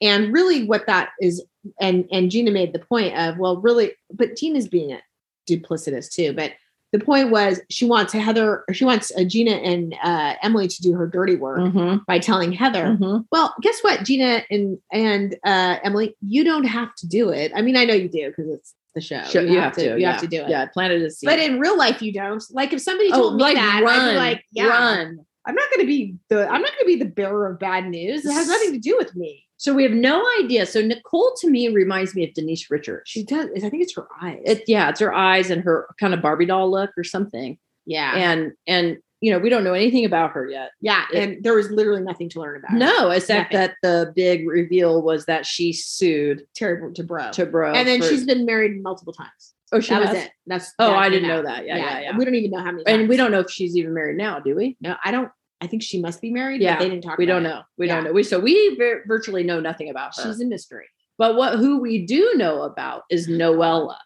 And 0.00 0.32
really, 0.32 0.64
what 0.64 0.86
that 0.86 1.10
is, 1.20 1.44
and 1.80 2.08
and 2.10 2.30
Gina 2.30 2.50
made 2.50 2.72
the 2.72 2.80
point 2.80 3.16
of, 3.16 3.38
well, 3.38 3.60
really, 3.60 3.92
but 4.12 4.36
Gina's 4.36 4.66
being 4.68 4.92
a 4.92 5.00
duplicitous 5.48 6.12
too. 6.12 6.32
But 6.32 6.52
the 6.90 6.98
point 6.98 7.30
was, 7.30 7.60
she 7.70 7.86
wants 7.86 8.12
Heather, 8.12 8.64
or 8.68 8.74
she 8.74 8.84
wants 8.84 9.12
uh, 9.16 9.24
Gina 9.24 9.52
and 9.52 9.94
uh, 10.02 10.34
Emily 10.42 10.68
to 10.68 10.82
do 10.82 10.92
her 10.94 11.06
dirty 11.06 11.36
work 11.36 11.60
Mm-hmm. 11.60 11.98
by 12.06 12.18
telling 12.18 12.52
Heather, 12.52 12.98
well, 13.30 13.54
guess 13.62 13.80
what, 13.82 14.02
Gina 14.04 14.42
and 14.50 14.78
and 14.92 15.36
uh, 15.44 15.76
Emily, 15.84 16.16
you 16.20 16.42
don't 16.44 16.64
have 16.64 16.94
to 16.96 17.06
do 17.06 17.30
it. 17.30 17.52
I 17.54 17.62
mean, 17.62 17.76
I 17.76 17.84
know 17.84 17.94
you 17.94 18.08
do 18.08 18.28
because 18.28 18.50
it's 18.50 18.74
the 18.94 19.00
show. 19.00 19.22
Sure, 19.24 19.42
you, 19.42 19.58
have, 19.58 19.72
to. 19.74 19.84
You 19.84 19.96
yeah. 19.98 20.12
have 20.12 20.20
to 20.20 20.26
do 20.26 20.42
it. 20.42 20.48
Yeah, 20.48 20.66
planted 20.66 21.02
a 21.02 21.10
seed. 21.10 21.28
But 21.28 21.38
in 21.38 21.58
real 21.58 21.76
life, 21.76 22.02
you 22.02 22.12
don't. 22.12 22.42
Like 22.50 22.72
if 22.72 22.80
somebody 22.80 23.10
oh, 23.12 23.16
told 23.16 23.36
me 23.36 23.42
like 23.42 23.56
that, 23.56 23.82
I'd 23.84 24.12
be 24.12 24.16
like, 24.16 24.44
yeah, 24.52 24.68
run. 24.68 25.18
I'm 25.44 25.54
not 25.54 25.70
going 25.70 25.80
to 25.80 25.86
be 25.86 26.16
the 26.28 26.46
I'm 26.48 26.62
not 26.62 26.70
going 26.72 26.80
to 26.80 26.86
be 26.86 26.96
the 26.96 27.10
bearer 27.10 27.50
of 27.50 27.58
bad 27.58 27.88
news. 27.88 28.24
It 28.24 28.32
has 28.32 28.48
nothing 28.48 28.72
to 28.72 28.78
do 28.78 28.96
with 28.96 29.14
me. 29.16 29.44
So 29.56 29.72
we 29.72 29.84
have 29.84 29.92
no 29.92 30.24
idea. 30.40 30.66
So 30.66 30.80
Nicole 30.80 31.34
to 31.40 31.48
me 31.48 31.68
reminds 31.68 32.14
me 32.14 32.24
of 32.24 32.34
Denise 32.34 32.70
Richards. 32.70 33.08
She 33.08 33.24
does. 33.24 33.48
I 33.56 33.68
think 33.68 33.82
it's 33.82 33.94
her 33.94 34.08
eyes. 34.20 34.40
it, 34.44 34.64
yeah, 34.66 34.88
it's 34.88 35.00
her 35.00 35.14
eyes 35.14 35.50
and 35.50 35.62
her 35.62 35.88
kind 36.00 36.14
of 36.14 36.22
Barbie 36.22 36.46
doll 36.46 36.70
look 36.70 36.90
or 36.96 37.04
something. 37.04 37.58
yeah, 37.86 38.16
And 38.16 38.52
and 38.66 38.98
you 39.22 39.32
know 39.32 39.38
we 39.38 39.48
don't 39.48 39.64
know 39.64 39.72
anything 39.72 40.04
about 40.04 40.32
her 40.32 40.46
yet. 40.50 40.72
yeah. 40.82 41.04
it- 41.12 41.18
and 41.18 41.42
there 41.44 41.54
was 41.54 41.70
literally 41.70 42.02
nothing 42.02 42.28
to 42.30 42.40
learn 42.40 42.56
about. 42.58 42.72
her. 42.72 42.76
No, 42.78 43.10
except 43.10 43.52
Nothing. 43.52 43.68
that 43.68 43.76
the 43.82 44.12
big 44.14 44.46
reveal 44.46 45.00
was 45.00 45.24
that 45.26 45.46
she 45.46 45.72
sued 45.72 46.42
Terry 46.54 46.78
Dubrow. 46.92 47.30
to 47.32 47.46
bro. 47.46 47.72
and 47.72 47.88
then 47.88 48.00
for- 48.02 48.08
she's 48.08 48.24
been 48.24 48.44
married 48.44 48.82
multiple 48.82 49.12
times. 49.14 49.54
oh 49.72 49.80
she 49.80 49.94
that 49.94 50.02
has? 50.02 50.14
was 50.16 50.24
it. 50.24 50.30
That's 50.46 50.72
Oh, 50.78 50.88
that 50.88 50.96
I 50.98 51.08
didn't 51.08 51.30
out. 51.30 51.36
know 51.36 51.42
that. 51.50 51.64
Yeah, 51.66 51.76
yeah, 51.78 52.00
yeah. 52.00 52.16
We 52.18 52.24
don't 52.26 52.34
even 52.34 52.50
know 52.50 52.58
how 52.62 52.72
many. 52.72 52.84
And 52.86 53.08
we 53.08 53.16
don't 53.16 53.30
know 53.30 53.40
if 53.40 53.50
she's 53.50 53.76
even 53.76 53.94
married 53.94 54.18
now, 54.18 54.40
do 54.40 54.54
we? 54.56 54.76
No, 54.82 54.96
I 55.04 55.10
don't. 55.10 55.30
I 55.60 55.68
think 55.68 55.82
she 55.84 56.00
must 56.00 56.20
be 56.20 56.32
married. 56.32 56.60
Yeah, 56.60 56.74
but 56.76 56.82
they 56.82 56.90
didn't 56.90 57.04
talk. 57.04 57.16
We 57.18 57.24
don't 57.24 57.46
it. 57.46 57.48
know. 57.48 57.62
We 57.78 57.86
Yeah. 57.86 57.94
don't 57.94 58.04
know. 58.04 58.12
We 58.12 58.24
so 58.24 58.40
we 58.40 58.74
vir- 58.76 59.04
virtually 59.06 59.44
know 59.44 59.60
nothing 59.60 59.88
about 59.90 60.16
her. 60.16 60.24
She's 60.24 60.40
a 60.40 60.44
mystery. 60.44 60.86
but 61.18 61.36
what 61.36 61.58
who 61.60 61.78
we 61.78 62.04
do 62.04 62.32
know 62.34 62.62
about 62.62 63.02
is 63.10 63.28
Noella. 63.28 63.96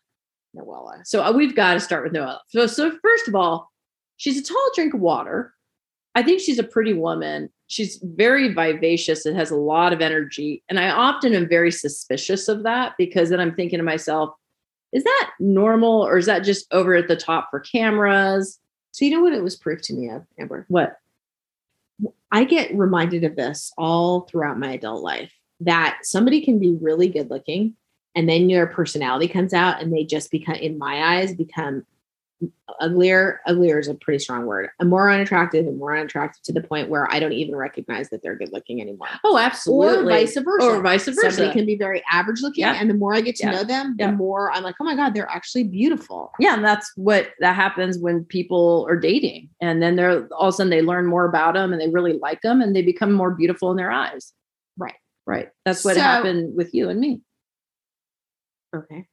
Noella. 0.55 1.01
So 1.07 1.23
uh, 1.25 1.33
we've 1.33 1.55
got 1.57 1.75
to 1.75 1.81
start 1.81 2.05
with 2.05 2.13
Noella. 2.13 2.39
So, 2.49 2.67
so 2.67 2.91
first 3.03 3.29
of 3.29 3.35
all, 3.35 3.71
she's 4.17 4.39
a 4.39 4.43
tall 4.43 4.71
drink 4.75 4.95
of 4.95 5.01
water. 5.01 5.55
I 6.15 6.23
think 6.23 6.41
she's 6.41 6.59
a 6.59 6.65
pretty 6.65 6.95
woman. 6.95 7.51
She's 7.67 8.01
very 8.03 8.53
vivacious 8.53 9.27
and 9.27 9.37
has 9.37 9.51
a 9.51 9.57
lot 9.57 9.93
of 9.93 10.01
energy. 10.01 10.63
And 10.69 10.79
I 10.79 10.91
often 10.91 11.35
am 11.35 11.49
very 11.49 11.71
suspicious 11.71 12.49
of 12.49 12.63
that 12.63 12.95
because 12.97 13.31
then 13.31 13.41
I'm 13.41 13.55
thinking 13.55 13.79
to 13.79 13.85
myself, 13.85 14.31
is 14.93 15.05
that 15.05 15.31
normal 15.41 16.07
or 16.07 16.17
is 16.17 16.27
that 16.27 16.45
just 16.45 16.73
over 16.73 16.95
at 16.95 17.09
the 17.09 17.17
top 17.17 17.49
for 17.51 17.61
cameras? 17.61 18.59
So 18.93 19.05
you 19.05 19.11
know 19.11 19.21
what 19.21 19.35
it 19.35 19.43
was 19.43 19.57
proof 19.57 19.83
to 19.83 19.95
me 19.95 20.09
of, 20.09 20.25
Amber? 20.39 20.65
What? 20.69 20.97
I 22.33 22.45
get 22.45 22.75
reminded 22.75 23.25
of 23.25 23.37
this 23.37 23.73
all 23.77 24.23
throughout 24.23 24.59
my 24.59 24.73
adult 24.73 25.03
life 25.03 25.33
that 25.61 25.99
somebody 26.03 26.41
can 26.41 26.59
be 26.59 26.73
really 26.81 27.09
good 27.09 27.31
looking 27.31 27.75
and 28.15 28.29
then 28.29 28.49
their 28.49 28.67
personality 28.67 29.29
comes 29.29 29.53
out 29.53 29.83
and 29.83 29.93
they 29.93 30.05
just 30.05 30.31
become, 30.31 30.55
in 30.55 30.79
my 30.79 31.19
eyes, 31.19 31.35
become 31.35 31.85
uglier. 32.81 33.41
Uglier 33.47 33.79
is 33.79 33.89
a 33.89 33.95
pretty 33.95 34.19
strong 34.19 34.45
word. 34.47 34.69
And 34.79 34.91
more 34.91 35.11
unattractive 35.11 35.67
and 35.67 35.79
more 35.79 35.97
unattractive 35.97 36.43
to 36.43 36.53
the 36.53 36.61
point 36.61 36.91
where 36.91 37.11
I 37.11 37.19
don't 37.19 37.33
even 37.33 37.57
recognize 37.57 38.11
that 38.11 38.23
they're 38.23 38.37
good 38.37 38.53
looking 38.53 38.81
anymore. 38.81 39.09
Oh, 39.25 39.39
absolutely. 39.39 40.13
Or 40.13 40.17
vice 40.19 40.37
versa. 40.37 40.67
Or 40.67 40.81
vice 40.83 41.07
versa. 41.07 41.31
Somebody 41.33 41.53
can 41.59 41.65
be 41.67 41.77
very 41.77 42.03
average 42.11 42.43
looking, 42.43 42.63
Yeah. 42.63 42.75
and 42.79 42.91
the 42.91 42.95
more 42.95 43.15
I 43.15 43.21
get 43.23 43.37
to 43.37 43.47
Yeah. 43.47 43.53
know 43.53 43.65
them, 43.65 43.95
the 43.99 44.05
Yeah. 44.05 44.11
more 44.13 44.51
I'm 44.53 44.63
like, 44.63 44.75
oh 44.81 44.85
my 44.85 44.95
god, 44.95 45.15
they're 45.15 45.31
actually 45.31 45.65
beautiful. 45.65 46.33
yeah, 46.39 46.55
and 46.55 46.65
that's 46.65 46.93
what 46.97 47.31
that 47.41 47.55
happens 47.57 47.99
when 47.99 48.25
people 48.25 48.87
are 48.89 48.97
dating, 49.01 49.49
and 49.63 49.83
then 49.83 49.97
they're 49.97 50.27
all 50.35 50.49
of 50.49 50.55
a 50.55 50.57
sudden 50.57 50.71
they 50.71 50.83
learn 50.83 51.07
more 51.07 51.25
about 51.25 51.55
them 51.55 51.73
and 51.73 51.81
they 51.81 51.89
really 51.89 52.15
like 52.15 52.43
them, 52.43 52.61
and 52.61 52.77
they 52.77 52.83
become 52.83 53.13
more 53.13 53.31
beautiful 53.31 53.71
in 53.71 53.77
their 53.77 53.91
eyes. 53.91 54.33
Right. 54.77 54.95
Right. 55.27 55.49
That's 55.65 55.85
what 55.85 55.95
So- 55.95 56.01
happened 56.03 56.55
with 56.55 56.75
you 56.75 56.89
and 56.91 57.01
me. 57.01 57.23
Okay. 58.75 59.07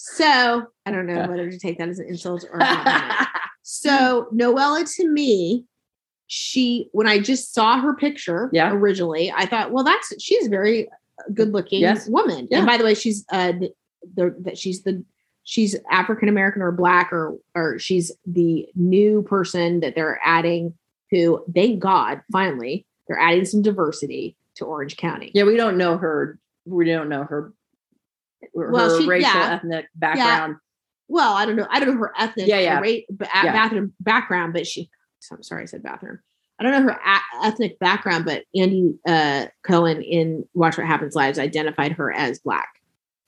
So 0.00 0.62
I 0.86 0.92
don't 0.92 1.06
know 1.06 1.26
whether 1.26 1.50
to 1.50 1.58
take 1.58 1.76
that 1.78 1.88
as 1.88 1.98
an 1.98 2.06
insult 2.08 2.44
or 2.52 2.60
compliment. 2.60 3.12
So 3.70 4.28
Noella 4.32 4.90
to 4.96 5.06
me, 5.08 5.64
she 6.28 6.88
when 6.92 7.06
I 7.06 7.18
just 7.18 7.52
saw 7.52 7.80
her 7.80 7.94
picture 7.94 8.48
Yeah. 8.52 8.72
originally, 8.72 9.30
I 9.30 9.44
thought, 9.44 9.72
well, 9.72 9.84
that's 9.84 10.14
she's 10.22 10.46
a 10.46 10.50
very 10.50 10.88
good 11.34 11.52
looking 11.52 11.80
Yes. 11.80 12.08
woman. 12.08 12.48
Yeah. 12.50 12.58
And 12.58 12.66
by 12.66 12.76
the 12.78 12.84
way, 12.84 12.94
she's 12.94 13.26
uh 13.30 13.52
the, 13.52 13.72
the 14.14 14.34
that 14.40 14.56
she's 14.56 14.84
the 14.84 15.04
she's 15.42 15.76
African 15.90 16.28
American 16.30 16.62
or 16.62 16.72
black 16.72 17.12
or 17.12 17.36
or 17.54 17.78
she's 17.78 18.10
the 18.24 18.66
new 18.74 19.22
person 19.24 19.80
that 19.80 19.94
they're 19.94 20.20
adding 20.24 20.72
who 21.10 21.44
thank 21.54 21.80
God 21.80 22.22
finally 22.32 22.86
they're 23.06 23.18
adding 23.20 23.44
some 23.44 23.60
diversity 23.62 24.36
to 24.54 24.64
Orange 24.64 24.96
County. 24.96 25.30
yeah, 25.34 25.44
we 25.44 25.56
don't 25.56 25.76
know 25.76 25.98
her. 25.98 26.38
We 26.64 26.86
don't 26.86 27.08
know 27.10 27.24
her. 27.24 27.52
Her 28.54 28.70
Well, 28.70 29.00
she- 29.00 29.06
racial, 29.08 29.30
yeah. 29.30 29.54
ethnic 29.54 29.86
background. 29.94 30.56
well, 31.08 31.34
I 31.34 31.46
don't 31.46 31.56
know. 31.56 31.66
I 31.70 31.80
don't 31.80 31.94
know 31.94 32.00
her 32.00 32.12
ethnic 32.18 32.46
Yeah, 32.46 32.60
yeah. 32.60 32.74
ra- 32.80 33.00
ba- 33.10 33.28
Yeah. 33.34 33.52
bathroom 33.52 33.94
background, 34.00 34.52
but 34.52 34.66
she. 34.66 34.90
I'm 35.32 35.42
sorry, 35.42 35.62
I 35.62 35.66
said 35.66 35.82
bathroom. 35.82 36.20
I 36.60 36.64
don't 36.64 36.72
know 36.72 36.92
her 36.92 37.00
a- 37.04 37.46
ethnic 37.46 37.78
background, 37.78 38.24
but 38.24 38.44
Andy 38.54 38.94
uh, 39.06 39.46
Cohen 39.64 40.02
in 40.02 40.44
Watch 40.54 40.76
What 40.78 40.86
Happens 40.86 41.14
Lives 41.14 41.38
identified 41.38 41.92
her 41.92 42.12
as 42.12 42.38
black. 42.40 42.68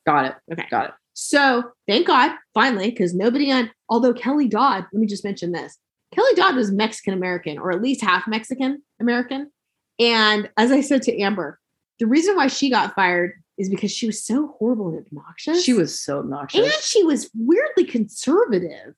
Got 0.06 0.24
it. 0.26 0.34
Okay. 0.52 0.66
Got 0.70 0.86
it. 0.90 0.94
So 1.14 1.64
thank 1.86 2.06
God, 2.06 2.32
finally, 2.54 2.90
because 2.90 3.14
nobody 3.14 3.50
on. 3.52 3.70
Although 3.88 4.14
Kelly 4.14 4.48
Dodd, 4.48 4.86
let 4.92 5.00
me 5.00 5.06
just 5.06 5.24
mention 5.24 5.52
this: 5.52 5.76
Kelly 6.14 6.32
Dodd 6.34 6.54
was 6.56 6.70
Mexican 6.72 7.14
American, 7.14 7.58
or 7.58 7.72
at 7.72 7.82
least 7.82 8.02
half 8.02 8.26
Mexican 8.28 8.82
American. 9.00 9.50
And 9.98 10.48
as 10.56 10.70
I 10.72 10.80
said 10.80 11.02
to 11.02 11.20
Amber, 11.20 11.58
the 11.98 12.06
reason 12.06 12.36
why 12.36 12.46
she 12.46 12.70
got 12.70 12.94
fired 12.94 13.34
is 13.60 13.68
because 13.68 13.92
she 13.92 14.06
was 14.06 14.24
so 14.24 14.54
horrible 14.58 14.88
and 14.88 15.06
obnoxious. 15.06 15.62
She 15.62 15.74
was 15.74 16.00
so 16.00 16.18
obnoxious. 16.20 16.64
and 16.64 16.82
she 16.82 17.04
was 17.04 17.30
weirdly 17.34 17.84
conservative. 17.84 18.94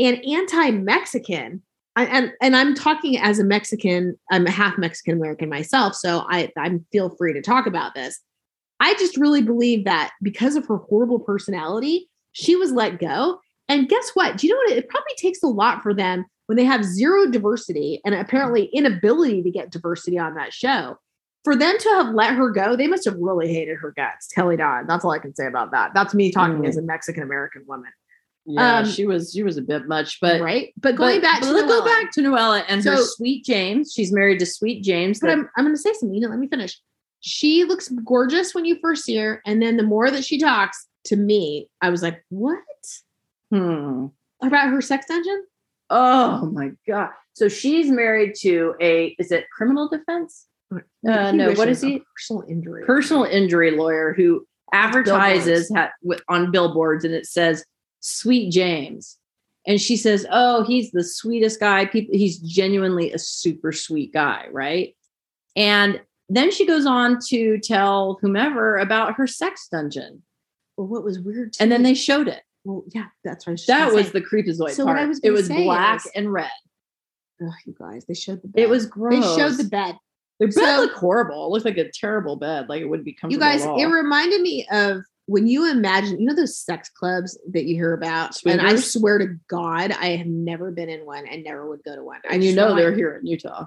and 0.00 0.24
anti-Mexican. 0.24 1.62
I, 1.94 2.04
and 2.06 2.32
and 2.42 2.54
I'm 2.56 2.74
talking 2.74 3.18
as 3.18 3.38
a 3.38 3.44
Mexican. 3.44 4.18
I'm 4.30 4.46
a 4.46 4.50
half 4.50 4.76
Mexican 4.76 5.14
American 5.14 5.48
myself, 5.48 5.94
so 5.94 6.26
I 6.28 6.52
I 6.58 6.78
feel 6.92 7.10
free 7.16 7.32
to 7.32 7.40
talk 7.40 7.66
about 7.66 7.94
this. 7.94 8.20
I 8.80 8.92
just 8.94 9.16
really 9.16 9.40
believe 9.40 9.86
that 9.86 10.12
because 10.20 10.56
of 10.56 10.66
her 10.66 10.76
horrible 10.76 11.20
personality, 11.20 12.10
she 12.32 12.54
was 12.56 12.72
let 12.72 12.98
go. 12.98 13.40
And 13.70 13.88
guess 13.88 14.10
what? 14.12 14.36
Do 14.36 14.46
you 14.46 14.52
know 14.52 14.58
what? 14.58 14.78
It 14.78 14.88
probably 14.90 15.14
takes 15.16 15.42
a 15.42 15.46
lot 15.48 15.82
for 15.82 15.94
them 15.94 16.26
when 16.46 16.56
they 16.56 16.64
have 16.64 16.84
zero 16.84 17.26
diversity 17.30 18.00
and 18.04 18.14
apparently 18.14 18.66
inability 18.66 19.42
to 19.42 19.50
get 19.50 19.70
diversity 19.70 20.18
on 20.18 20.34
that 20.34 20.52
show. 20.52 20.98
For 21.46 21.54
them 21.54 21.78
to 21.78 21.88
have 21.90 22.12
let 22.12 22.34
her 22.34 22.50
go, 22.50 22.74
they 22.74 22.88
must 22.88 23.04
have 23.04 23.14
really 23.18 23.46
hated 23.54 23.76
her 23.76 23.92
guts. 23.96 24.26
Kelly 24.34 24.56
Dodd. 24.56 24.88
That's 24.88 25.04
all 25.04 25.12
I 25.12 25.20
can 25.20 25.32
say 25.32 25.46
about 25.46 25.70
that. 25.70 25.92
That's 25.94 26.12
me 26.12 26.32
talking 26.32 26.58
Mhm. 26.58 26.66
as 26.68 26.76
a 26.76 26.82
Mexican 26.82 27.22
American 27.22 27.62
woman. 27.68 27.92
Yeah, 28.46 28.78
Um, 28.78 28.84
she 28.84 29.06
was 29.06 29.30
she 29.30 29.44
was 29.44 29.56
a 29.56 29.62
bit 29.62 29.86
much, 29.86 30.18
but 30.20 30.40
right. 30.40 30.74
But 30.76 30.96
going 30.96 31.20
but- 31.20 31.22
back 31.22 31.40
but 31.42 31.46
to 31.46 31.52
let's 31.52 31.68
go 31.68 31.84
back 31.84 32.10
to 32.14 32.20
Noella 32.20 32.64
and 32.66 32.82
her 32.82 32.96
sweet 32.96 33.44
James. 33.44 33.92
She's 33.92 34.10
married 34.12 34.40
to 34.40 34.46
sweet 34.46 34.82
James. 34.82 35.20
But 35.20 35.28
that- 35.28 35.32
I'm, 35.38 35.48
I'm 35.56 35.64
going 35.66 35.76
to 35.76 35.80
say 35.80 35.92
something. 35.92 36.12
You 36.12 36.22
know, 36.22 36.30
let 36.30 36.40
me 36.40 36.48
finish. 36.48 36.80
She 37.20 37.62
looks 37.62 37.90
gorgeous 38.04 38.52
when 38.52 38.64
you 38.64 38.78
first 38.80 39.04
see 39.04 39.16
her. 39.18 39.40
And 39.46 39.62
then 39.62 39.76
the 39.76 39.84
more 39.84 40.10
that 40.10 40.24
she 40.24 40.38
talks 40.40 40.88
to 41.04 41.14
me, 41.16 41.68
I 41.80 41.90
was 41.90 42.02
like, 42.02 42.24
what? 42.28 42.58
hmm. 43.52 44.06
About 44.42 44.70
her 44.70 44.80
sex 44.80 45.06
dungeon? 45.06 45.44
Oh 45.90 46.46
my 46.52 46.72
god! 46.88 47.10
So 47.34 47.48
she's 47.48 47.88
married 47.88 48.34
to 48.40 48.74
a 48.80 49.14
is 49.20 49.30
it 49.30 49.46
criminal 49.56 49.88
defense? 49.88 50.46
Uh, 51.08 51.32
no, 51.32 51.52
what 51.52 51.68
is 51.68 51.80
he? 51.80 52.02
Personal 52.14 52.44
injury. 52.48 52.84
Personal 52.84 53.24
injury 53.24 53.70
lawyer 53.72 54.12
who 54.12 54.46
advertises 54.72 55.70
ha- 55.74 55.92
with, 56.02 56.20
on 56.28 56.50
billboards 56.50 57.04
and 57.04 57.14
it 57.14 57.26
says 57.26 57.64
"Sweet 58.00 58.50
James," 58.50 59.16
and 59.66 59.80
she 59.80 59.96
says, 59.96 60.26
"Oh, 60.30 60.64
he's 60.64 60.90
the 60.90 61.04
sweetest 61.04 61.60
guy. 61.60 61.84
People, 61.86 62.16
he's 62.16 62.38
genuinely 62.38 63.12
a 63.12 63.18
super 63.18 63.72
sweet 63.72 64.12
guy, 64.12 64.46
right?" 64.50 64.96
And 65.54 66.00
then 66.28 66.50
she 66.50 66.66
goes 66.66 66.86
on 66.86 67.18
to 67.28 67.58
tell 67.58 68.18
whomever 68.20 68.76
about 68.78 69.14
her 69.14 69.26
sex 69.26 69.68
dungeon, 69.70 70.22
well, 70.76 70.86
what 70.88 71.04
was 71.04 71.20
weird 71.20 71.52
too 71.52 71.62
and 71.62 71.70
then 71.70 71.82
they 71.84 71.94
showed 71.94 72.26
it. 72.28 72.42
well, 72.64 72.84
yeah, 72.92 73.06
that's 73.24 73.46
I 73.46 73.54
That 73.68 73.92
was 73.92 74.06
say. 74.06 74.12
the 74.12 74.20
creepazoid 74.20 74.72
So 74.72 74.84
what. 74.86 74.96
I 74.96 75.06
was 75.06 75.20
it 75.20 75.30
was 75.30 75.46
say 75.46 75.62
black 75.64 76.04
is- 76.04 76.10
and 76.16 76.32
red. 76.32 76.50
Ugh, 77.40 77.52
you 77.66 77.74
guys, 77.78 78.04
they 78.06 78.14
showed 78.14 78.42
the 78.42 78.48
bed. 78.48 78.60
It 78.62 78.68
was 78.68 78.86
gross. 78.86 79.14
They 79.14 79.20
showed 79.42 79.52
the 79.58 79.68
bed. 79.68 79.96
The 80.40 80.46
bed 80.46 80.54
So- 80.54 80.80
looked 80.82 80.96
horrible. 80.96 81.46
It 81.46 81.50
looked 81.50 81.64
like 81.64 81.78
a 81.78 81.90
terrible 81.90 82.36
bed. 82.36 82.68
Like 82.68 82.82
it 82.82 82.86
wouldn't 82.86 83.04
be 83.04 83.12
comfortable. 83.12 83.46
You 83.46 83.58
guys, 83.58 83.64
it 83.64 83.86
reminded 83.86 84.40
me 84.42 84.66
of 84.70 85.02
when 85.26 85.46
you 85.46 85.68
imagine, 85.70 86.20
you 86.20 86.26
know, 86.26 86.34
those 86.34 86.56
sex 86.56 86.88
clubs 86.88 87.36
that 87.52 87.64
you 87.64 87.74
hear 87.74 87.92
about. 87.94 88.36
And 88.46 88.60
I 88.60 88.76
swear 88.76 89.18
to 89.18 89.34
God, 89.48 89.90
I 89.92 90.10
have 90.16 90.26
never 90.26 90.70
been 90.70 90.88
in 90.88 91.04
one 91.04 91.26
and 91.26 91.42
never 91.42 91.68
would 91.68 91.82
go 91.84 91.96
to 91.96 92.04
one. 92.04 92.20
I 92.28 92.34
and 92.34 92.44
you 92.44 92.54
know 92.54 92.74
they're 92.76 92.94
here 92.94 93.16
in 93.16 93.26
Utah. 93.26 93.64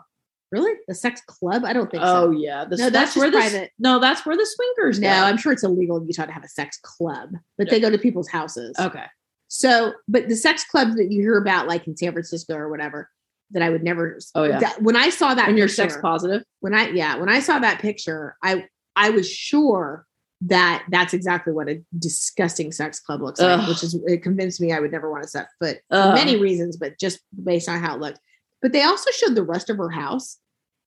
really 0.51 0.71
the 0.87 0.95
sex 0.95 1.21
club. 1.27 1.63
I 1.65 1.73
don't 1.73 1.91
think 1.91 2.01
so. 2.03 2.09
Oh 2.09 2.31
so. 2.31 2.39
yeah, 2.39 2.65
the, 2.65 2.77
No, 2.77 2.89
that's 2.89 3.15
where 3.15 3.29
just 3.29 3.51
the 3.51 3.57
private. 3.57 3.71
no, 3.77 3.99
that's 3.99 4.25
where 4.25 4.37
the 4.37 4.45
swingers. 4.47 4.99
No, 4.99 5.09
go. 5.09 5.13
I'm 5.23 5.37
sure 5.37 5.51
it's 5.51 5.63
illegal 5.63 5.97
in 5.97 6.07
Utah 6.07 6.25
to 6.25 6.31
have 6.31 6.43
a 6.43 6.47
sex 6.47 6.79
club, 6.81 7.31
but 7.57 7.67
Yeah. 7.67 7.71
they 7.71 7.79
go 7.81 7.89
to 7.89 7.97
people's 7.97 8.29
houses. 8.29 8.75
okay. 8.79 9.05
So, 9.49 9.93
but 10.07 10.29
the 10.29 10.35
sex 10.35 10.63
clubs 10.63 10.95
that 10.95 11.11
you 11.11 11.21
hear 11.21 11.37
about, 11.37 11.67
like 11.67 11.87
in 11.87 11.97
San 11.97 12.13
Francisco 12.13 12.55
or 12.55 12.69
whatever, 12.69 13.09
that 13.51 13.61
I 13.63 13.69
would 13.69 13.83
never. 13.83 14.19
Oh, 14.35 14.43
yeah. 14.43 14.59
that- 14.59 14.81
when 14.81 14.95
I 14.95 15.09
saw 15.09 15.33
that, 15.33 15.49
And 15.49 15.57
you're 15.57 15.67
sex 15.67 15.97
positive. 16.01 16.43
when 16.59 16.73
I 16.73 16.89
yeah, 16.89 17.17
when 17.17 17.29
I 17.29 17.39
saw 17.39 17.59
that 17.59 17.79
picture, 17.79 18.35
I 18.43 18.65
I 18.95 19.09
was 19.11 19.29
sure 19.29 20.05
that 20.41 20.85
that's 20.89 21.13
exactly 21.13 21.51
what 21.51 21.67
a 21.67 21.81
disgusting 21.97 22.71
sex 22.71 22.99
club 22.99 23.21
looks 23.21 23.41
like, 23.41 23.67
which 23.67 23.83
is 23.83 23.99
it 24.07 24.23
convinced 24.23 24.61
me 24.61 24.71
I 24.71 24.79
would 24.79 24.91
never 24.91 25.11
want 25.11 25.23
to 25.23 25.29
set 25.29 25.47
foot 25.59 25.77
for 25.89 25.97
Ugh. 25.97 26.15
many 26.15 26.37
reasons, 26.37 26.77
but 26.77 26.97
just 26.99 27.19
based 27.43 27.67
on 27.67 27.79
how 27.81 27.95
it 27.95 27.99
looked. 28.01 28.19
But 28.61 28.71
they 28.71 28.83
also 28.83 29.11
showed 29.11 29.35
the 29.35 29.43
rest 29.43 29.69
of 29.69 29.77
her 29.77 29.89
house, 29.89 30.37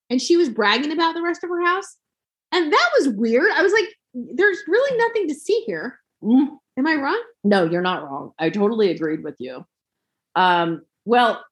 and 0.08 0.20
she 0.22 0.36
was 0.36 0.48
bragging 0.48 0.92
about 0.92 1.14
the 1.14 1.22
rest 1.22 1.44
of 1.44 1.50
her 1.50 1.62
house, 1.64 1.96
and 2.50 2.72
that 2.72 2.90
was 2.98 3.08
weird. 3.08 3.50
I 3.54 3.62
was 3.62 3.72
like, 3.72 3.88
"There's 4.14 4.58
really 4.66 4.96
nothing 4.98 5.28
to 5.28 5.34
see 5.34 5.62
here." 5.66 5.98
Mm. 6.22 6.56
Am 6.78 6.86
I 6.86 6.94
wrong? 6.94 7.22
No, 7.44 7.64
you're 7.64 7.82
not 7.82 8.04
wrong. 8.04 8.32
I 8.38 8.48
totally 8.48 8.90
agreed 8.90 9.22
with 9.22 9.36
you. 9.38 9.66
Um, 10.34 10.82
well, 11.04 11.44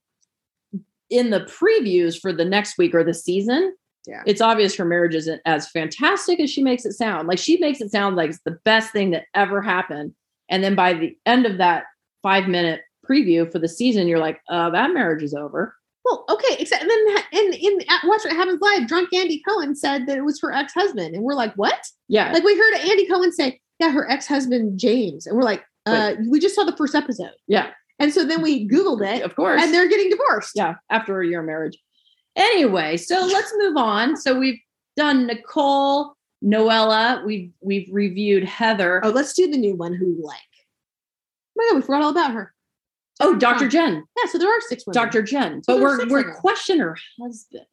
in 1.10 1.30
the 1.30 1.40
previews 1.40 2.18
for 2.20 2.32
the 2.32 2.44
next 2.44 2.78
week 2.78 2.94
or 2.94 3.02
the 3.04 3.14
season, 3.14 3.74
Yeah. 4.06 4.22
it's 4.26 4.40
obvious 4.40 4.74
her 4.76 4.84
marriage 4.84 5.14
isn't 5.14 5.42
as 5.44 5.68
fantastic 5.70 6.40
as 6.40 6.50
she 6.50 6.62
makes 6.62 6.84
it 6.84 6.92
sound. 6.92 7.28
Like 7.28 7.38
she 7.38 7.58
makes 7.58 7.80
it 7.80 7.90
sound 7.90 8.16
like 8.16 8.30
it's 8.30 8.40
the 8.44 8.58
best 8.64 8.92
thing 8.92 9.10
that 9.10 9.24
ever 9.34 9.60
happened. 9.60 10.14
And 10.48 10.62
then 10.64 10.74
by 10.74 10.94
the 10.94 11.16
end 11.26 11.46
of 11.46 11.58
that 11.58 11.84
five 12.22 12.48
minute 12.48 12.80
preview 13.08 13.50
for 13.50 13.58
the 13.58 13.68
season, 13.68 14.06
you're 14.08 14.18
like, 14.18 14.40
uh, 14.48 14.70
that 14.70 14.92
marriage 14.92 15.22
is 15.22 15.34
over. 15.34 15.74
Well, 16.04 16.24
okay, 16.30 16.56
except 16.58 16.82
and 16.82 16.90
then 16.90 17.24
in 17.32 17.52
in 17.52 17.80
at 17.90 18.02
Watch 18.04 18.22
What 18.24 18.32
Happens 18.34 18.60
Live, 18.62 18.86
drunk 18.88 19.12
Andy 19.12 19.42
Cohen 19.46 19.76
said 19.76 20.06
that 20.06 20.16
it 20.16 20.24
was 20.24 20.40
her 20.40 20.50
ex 20.52 20.72
husband, 20.72 21.14
and 21.14 21.22
we're 21.22 21.34
like, 21.34 21.52
what? 21.54 21.78
Yeah. 22.08 22.32
Like 22.32 22.42
we 22.42 22.56
heard 22.56 22.74
Andy 22.88 23.06
Cohen 23.06 23.32
say, 23.32 23.60
yeah, 23.78 23.90
her 23.90 24.10
ex 24.10 24.26
husband 24.26 24.80
James, 24.80 25.26
and 25.26 25.36
we're 25.36 25.42
like, 25.42 25.62
uh, 25.86 26.14
we 26.28 26.40
just 26.40 26.54
saw 26.54 26.64
the 26.64 26.76
first 26.76 26.94
episode, 26.94 27.32
yeah. 27.48 27.70
And 28.00 28.12
so 28.12 28.24
then 28.24 28.42
we 28.42 28.66
Googled 28.68 29.06
it, 29.06 29.22
Of 29.22 29.36
course. 29.36 29.62
and 29.62 29.72
they're 29.72 29.88
getting 29.88 30.10
divorced. 30.10 30.52
yeah, 30.56 30.74
after 30.90 31.20
a 31.20 31.26
year 31.26 31.40
of 31.40 31.46
marriage. 31.46 31.78
Anyway, 32.34 32.96
so 32.96 33.20
let's 33.26 33.52
move 33.58 33.76
on. 33.76 34.16
So 34.16 34.38
we've 34.38 34.58
done 34.96 35.26
Nicole, 35.26 36.14
Noella, 36.44 37.24
we've 37.24 37.52
we've 37.60 37.88
reviewed 37.92 38.44
Heather. 38.44 39.00
Oh, 39.04 39.10
let's 39.10 39.34
do 39.34 39.48
the 39.50 39.56
new 39.58 39.76
one. 39.76 39.94
Who 39.94 40.16
like? 40.20 40.38
Oh 40.38 41.52
my 41.56 41.68
god, 41.70 41.76
we 41.76 41.82
forgot 41.82 42.02
all 42.02 42.10
about 42.10 42.32
her. 42.32 42.52
Oh, 43.22 43.36
Dr. 43.36 43.68
Jen. 43.68 44.02
Yeah, 44.16 44.30
so 44.30 44.38
there 44.38 44.48
are 44.48 44.60
six 44.62 44.86
women. 44.86 44.94
Dr. 44.94 45.22
Jen. 45.22 45.62
So 45.62 45.74
But 45.74 45.82
we're 45.82 46.08
we're 46.08 46.20
of 46.20 46.26
them. 46.26 46.34
questioning 46.36 46.80
her 46.80 46.96
husband. 47.20 47.66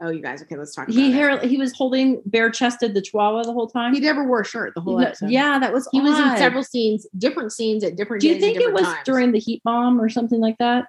Oh, 0.00 0.10
you 0.10 0.22
guys. 0.22 0.42
Okay, 0.42 0.56
let's 0.56 0.74
talk. 0.74 0.88
About 0.88 0.94
He 0.94 1.10
hair 1.10 1.38
he 1.40 1.56
was 1.56 1.72
holding 1.72 2.22
bare 2.24 2.50
chested 2.50 2.94
the 2.94 3.02
chihuahua 3.02 3.42
the 3.42 3.52
whole 3.52 3.68
time. 3.68 3.92
He 3.92 4.00
never 4.00 4.26
wore 4.26 4.42
a 4.42 4.44
shirt 4.44 4.74
the 4.74 4.80
whole 4.80 5.00
episode. 5.00 5.30
yeah, 5.30 5.58
that 5.58 5.72
was 5.72 5.88
he 5.90 6.00
was 6.00 6.18
in 6.18 6.36
several 6.36 6.62
scenes, 6.62 7.06
different 7.16 7.52
scenes 7.52 7.82
at 7.82 7.96
different. 7.96 8.20
Do 8.20 8.28
you 8.28 8.38
think 8.38 8.60
it 8.60 8.72
was 8.72 8.84
times. 8.84 9.04
during 9.04 9.32
the 9.32 9.40
heat 9.40 9.60
dome 9.66 10.00
or 10.00 10.08
something 10.08 10.40
like 10.40 10.56
that? 10.58 10.86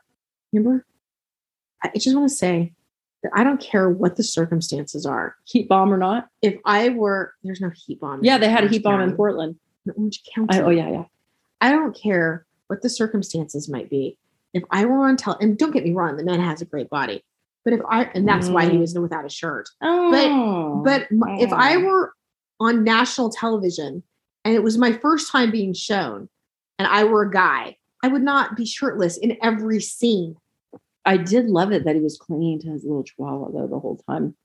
Remember, 0.54 0.86
I 1.84 1.92
just 1.98 2.16
want 2.16 2.30
to 2.30 2.36
say 2.36 2.74
that 3.24 3.32
I 3.34 3.44
don't 3.44 3.60
care 3.60 3.90
what 3.90 4.16
the 4.16 4.24
circumstances 4.24 5.06
are. 5.06 5.36
Heat 5.46 5.70
dome 5.70 5.94
or 5.94 5.98
not? 5.98 6.28
If 6.42 6.58
I 6.66 6.90
were, 6.90 7.34
there's 7.44 7.62
no 7.62 7.72
heat 7.76 8.00
dome. 8.00 8.20
Yeah, 8.24 8.38
they 8.38 8.50
had 8.50 8.64
a 8.64 8.68
heat 8.68 8.84
dome 8.84 9.02
in 9.02 9.16
Portland. 9.16 9.56
In 9.86 9.94
Orange 9.98 10.22
County. 10.36 10.60
I, 10.60 10.62
oh 10.62 10.70
yeah, 10.70 10.90
yeah. 10.90 11.04
I 11.62 11.72
don't 11.72 11.96
care 12.00 12.46
what 12.68 12.82
the 12.84 12.90
circumstances 12.90 13.68
might 13.68 13.90
be. 13.90 14.18
If 14.54 14.64
I 14.72 14.86
were 14.86 15.08
on 15.08 15.18
tell, 15.18 15.38
and 15.40 15.58
don't 15.58 15.72
get 15.72 15.84
me 15.84 15.94
wrong, 15.94 16.18
the 16.18 16.24
man 16.24 16.40
has 16.40 16.62
a 16.62 16.66
great 16.66 16.90
body, 16.90 17.24
but 17.66 17.74
if 17.74 17.82
I, 17.90 18.04
and 18.14 18.28
that's 18.28 18.50
why 18.50 18.66
he 18.66 18.78
Mm. 18.78 18.80
was 18.82 18.98
without 18.98 19.26
a 19.26 19.30
shirt. 19.30 19.70
Oh, 19.82 20.82
But 20.84 21.08
m- 21.12 21.24
if 21.40 21.52
I 21.52 21.76
Oh. 21.76 21.86
were 21.86 22.14
on 22.60 22.84
national 22.84 23.30
television 23.30 24.04
and 24.46 24.54
it 24.56 24.64
was 24.64 24.78
my 24.78 24.94
first 24.94 25.32
time 25.32 25.52
being 25.52 25.74
shown, 25.74 26.30
and 26.78 26.88
I 26.88 27.04
were 27.04 27.24
a 27.24 27.32
guy, 27.32 27.78
I 28.04 28.08
would 28.08 28.22
not 28.24 28.56
be 28.56 28.66
shirtless 28.66 29.18
in 29.18 29.38
every 29.42 29.82
scene. 29.82 30.36
I 31.06 31.18
did 31.18 31.48
love 31.50 31.72
it 31.72 31.86
that 31.86 31.96
he 31.96 32.02
was 32.02 32.18
clinging 32.18 32.60
to 32.62 32.70
his 32.70 32.84
little 32.84 33.04
chihuahua 33.04 33.52
though 33.52 33.68
the 33.68 33.80
whole 33.80 33.98
time. 34.10 34.36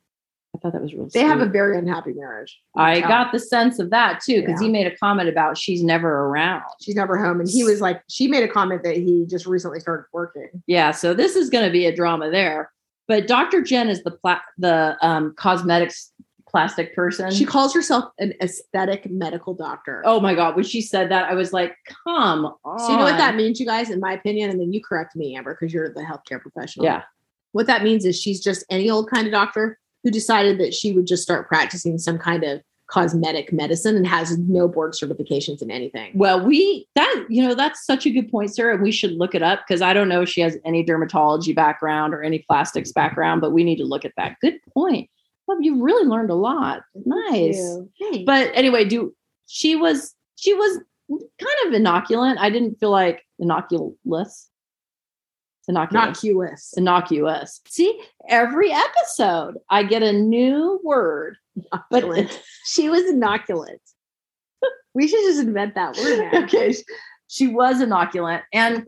I 0.55 0.59
thought 0.61 0.73
that 0.73 0.83
was 0.83 0.95
real. 0.95 1.09
They 1.13 1.23
have 1.23 1.41
a 1.41 1.47
very 1.47 1.77
unhappy 1.77 2.13
marriage. 2.13 2.61
I 2.77 2.97
Yeah. 2.99 3.09
got 3.09 3.33
the 3.33 3.41
sense 3.41 3.81
of 3.81 3.91
that 3.91 4.21
too 4.21 4.41
because 4.41 4.61
Yeah. 4.61 4.67
he 4.69 4.73
made 4.73 4.87
a 4.87 4.97
comment 4.97 5.29
about 5.29 5.59
she's 5.59 5.83
never 5.83 6.09
around. 6.27 6.63
She's 6.81 6.95
never 6.95 7.17
home, 7.17 7.41
and 7.41 7.49
he 7.49 7.65
was 7.65 7.81
like, 7.81 8.03
she 8.09 8.29
made 8.29 8.45
a 8.45 8.49
comment 8.49 8.85
that 8.85 8.97
he 8.97 9.27
just 9.27 9.47
recently 9.47 9.81
started 9.81 10.07
working. 10.13 10.49
Yeah, 10.69 10.93
so 10.93 11.13
this 11.13 11.35
is 11.35 11.51
going 11.51 11.65
to 11.65 11.73
be 11.73 11.87
a 11.87 11.95
drama 11.95 12.31
there. 12.31 12.71
But 13.07 13.27
Dr. 13.27 13.63
Jen 13.63 13.89
is 13.89 14.03
the 14.03 14.13
pla- 14.13 14.41
the 14.59 14.97
um, 15.03 15.35
cosmetics 15.37 16.13
plastic 16.49 16.95
person. 16.95 17.31
She 17.33 17.45
calls 17.45 17.75
herself 17.75 18.05
an 18.19 18.33
aesthetic 18.41 19.11
medical 19.11 19.55
doctor. 19.55 20.03
oh 20.07 20.21
my 20.21 20.35
god, 20.35 20.55
when 20.55 20.65
she 20.65 20.81
said 20.81 21.11
that, 21.11 21.29
I 21.31 21.35
was 21.35 21.53
like, 21.53 21.77
"Come 22.05 22.47
on!" 22.65 22.79
So 22.79 22.91
you 22.93 22.97
know 22.97 23.05
what 23.05 23.19
that 23.19 23.35
means, 23.35 23.59
you 23.61 23.67
guys, 23.67 23.91
in 23.91 24.01
my 24.01 24.13
opinion, 24.15 24.51
and 24.51 24.61
then 24.61 24.73
you 24.73 24.81
correct 24.83 25.17
me, 25.17 25.37
Amber, 25.37 25.57
because 25.59 25.75
you're 25.75 25.93
the 25.93 26.03
healthcare 26.03 26.41
professional. 26.41 26.87
Yeah, 26.87 27.03
What 27.53 27.67
that 27.67 27.83
means 27.83 28.05
is 28.05 28.21
she's 28.21 28.41
just 28.43 28.65
any 28.71 28.89
old 28.89 29.11
kind 29.11 29.27
of 29.27 29.33
doctor 29.33 29.79
who 30.05 30.11
decided 30.11 30.59
that 30.61 30.75
she 30.75 30.93
would 30.93 31.07
just 31.07 31.23
start 31.23 31.49
practicing 31.49 31.99
some 31.99 32.19
kind 32.19 32.45
of 32.45 32.61
cosmetic 32.87 33.53
medicine 33.53 33.97
and 33.97 34.07
has 34.07 34.37
no 34.39 34.69
board 34.69 34.93
certifications 34.93 35.63
in 35.63 35.71
anything. 35.71 36.13
Well, 36.15 36.45
we 36.45 36.87
that 36.95 37.27
you 37.29 37.43
know 37.43 37.55
that's 37.55 37.85
such 37.85 38.07
a 38.07 38.11
good 38.11 38.31
point, 38.31 38.55
Sarah. 38.55 38.77
We 38.77 38.93
should 38.93 39.13
look 39.13 39.35
it 39.35 39.43
up 39.43 39.61
because 39.67 39.83
I 39.83 39.93
don't 39.93 40.09
know 40.09 40.23
if 40.23 40.29
she 40.29 40.41
has 40.43 40.57
any 40.65 40.85
dermatology 40.85 41.55
background 41.55 42.15
or 42.15 42.23
any 42.23 42.41
plastics 42.41 42.91
mm-hmm. 42.91 43.01
background, 43.01 43.41
but 43.41 43.53
we 43.53 43.65
need 43.65 43.77
to 43.77 43.85
look 43.85 44.05
at 44.05 44.13
that. 44.17 44.37
Good 44.41 44.61
point. 44.73 45.09
Well, 45.47 45.61
you've 45.61 45.81
really 45.81 46.07
learned 46.07 46.31
a 46.31 46.35
lot. 46.35 46.83
Nice. 47.05 47.61
But 48.25 48.51
anyway, 48.55 48.85
do 48.85 49.15
she 49.47 49.77
was 49.77 50.15
she 50.37 50.55
was 50.55 50.79
kind 51.09 51.67
of 51.67 51.81
inoculant. 51.81 52.39
I 52.39 52.51
didn't 52.51 52.79
feel 52.81 52.91
like 52.91 53.25
innocuous. 53.39 54.51
Innocuous. 55.67 55.91
innocuous. 55.95 56.75
innocuous. 56.77 57.61
See, 57.69 57.99
every 58.29 58.71
episode 58.71 59.57
I 59.71 59.83
get 59.83 60.03
a 60.03 60.13
new 60.13 60.81
word. 60.83 61.37
But 61.91 62.05
Inoculant. 62.05 62.39
she 62.67 62.89
was 62.89 63.03
inoculant. 63.03 63.79
we 64.95 65.09
should 65.09 65.21
just 65.25 65.41
invent 65.41 65.75
that 65.75 65.97
word 65.97 66.31
now. 66.33 66.43
okay, 66.45 66.75
she 67.29 67.47
was 67.49 67.77
inoculant. 67.81 68.43
And 68.53 68.87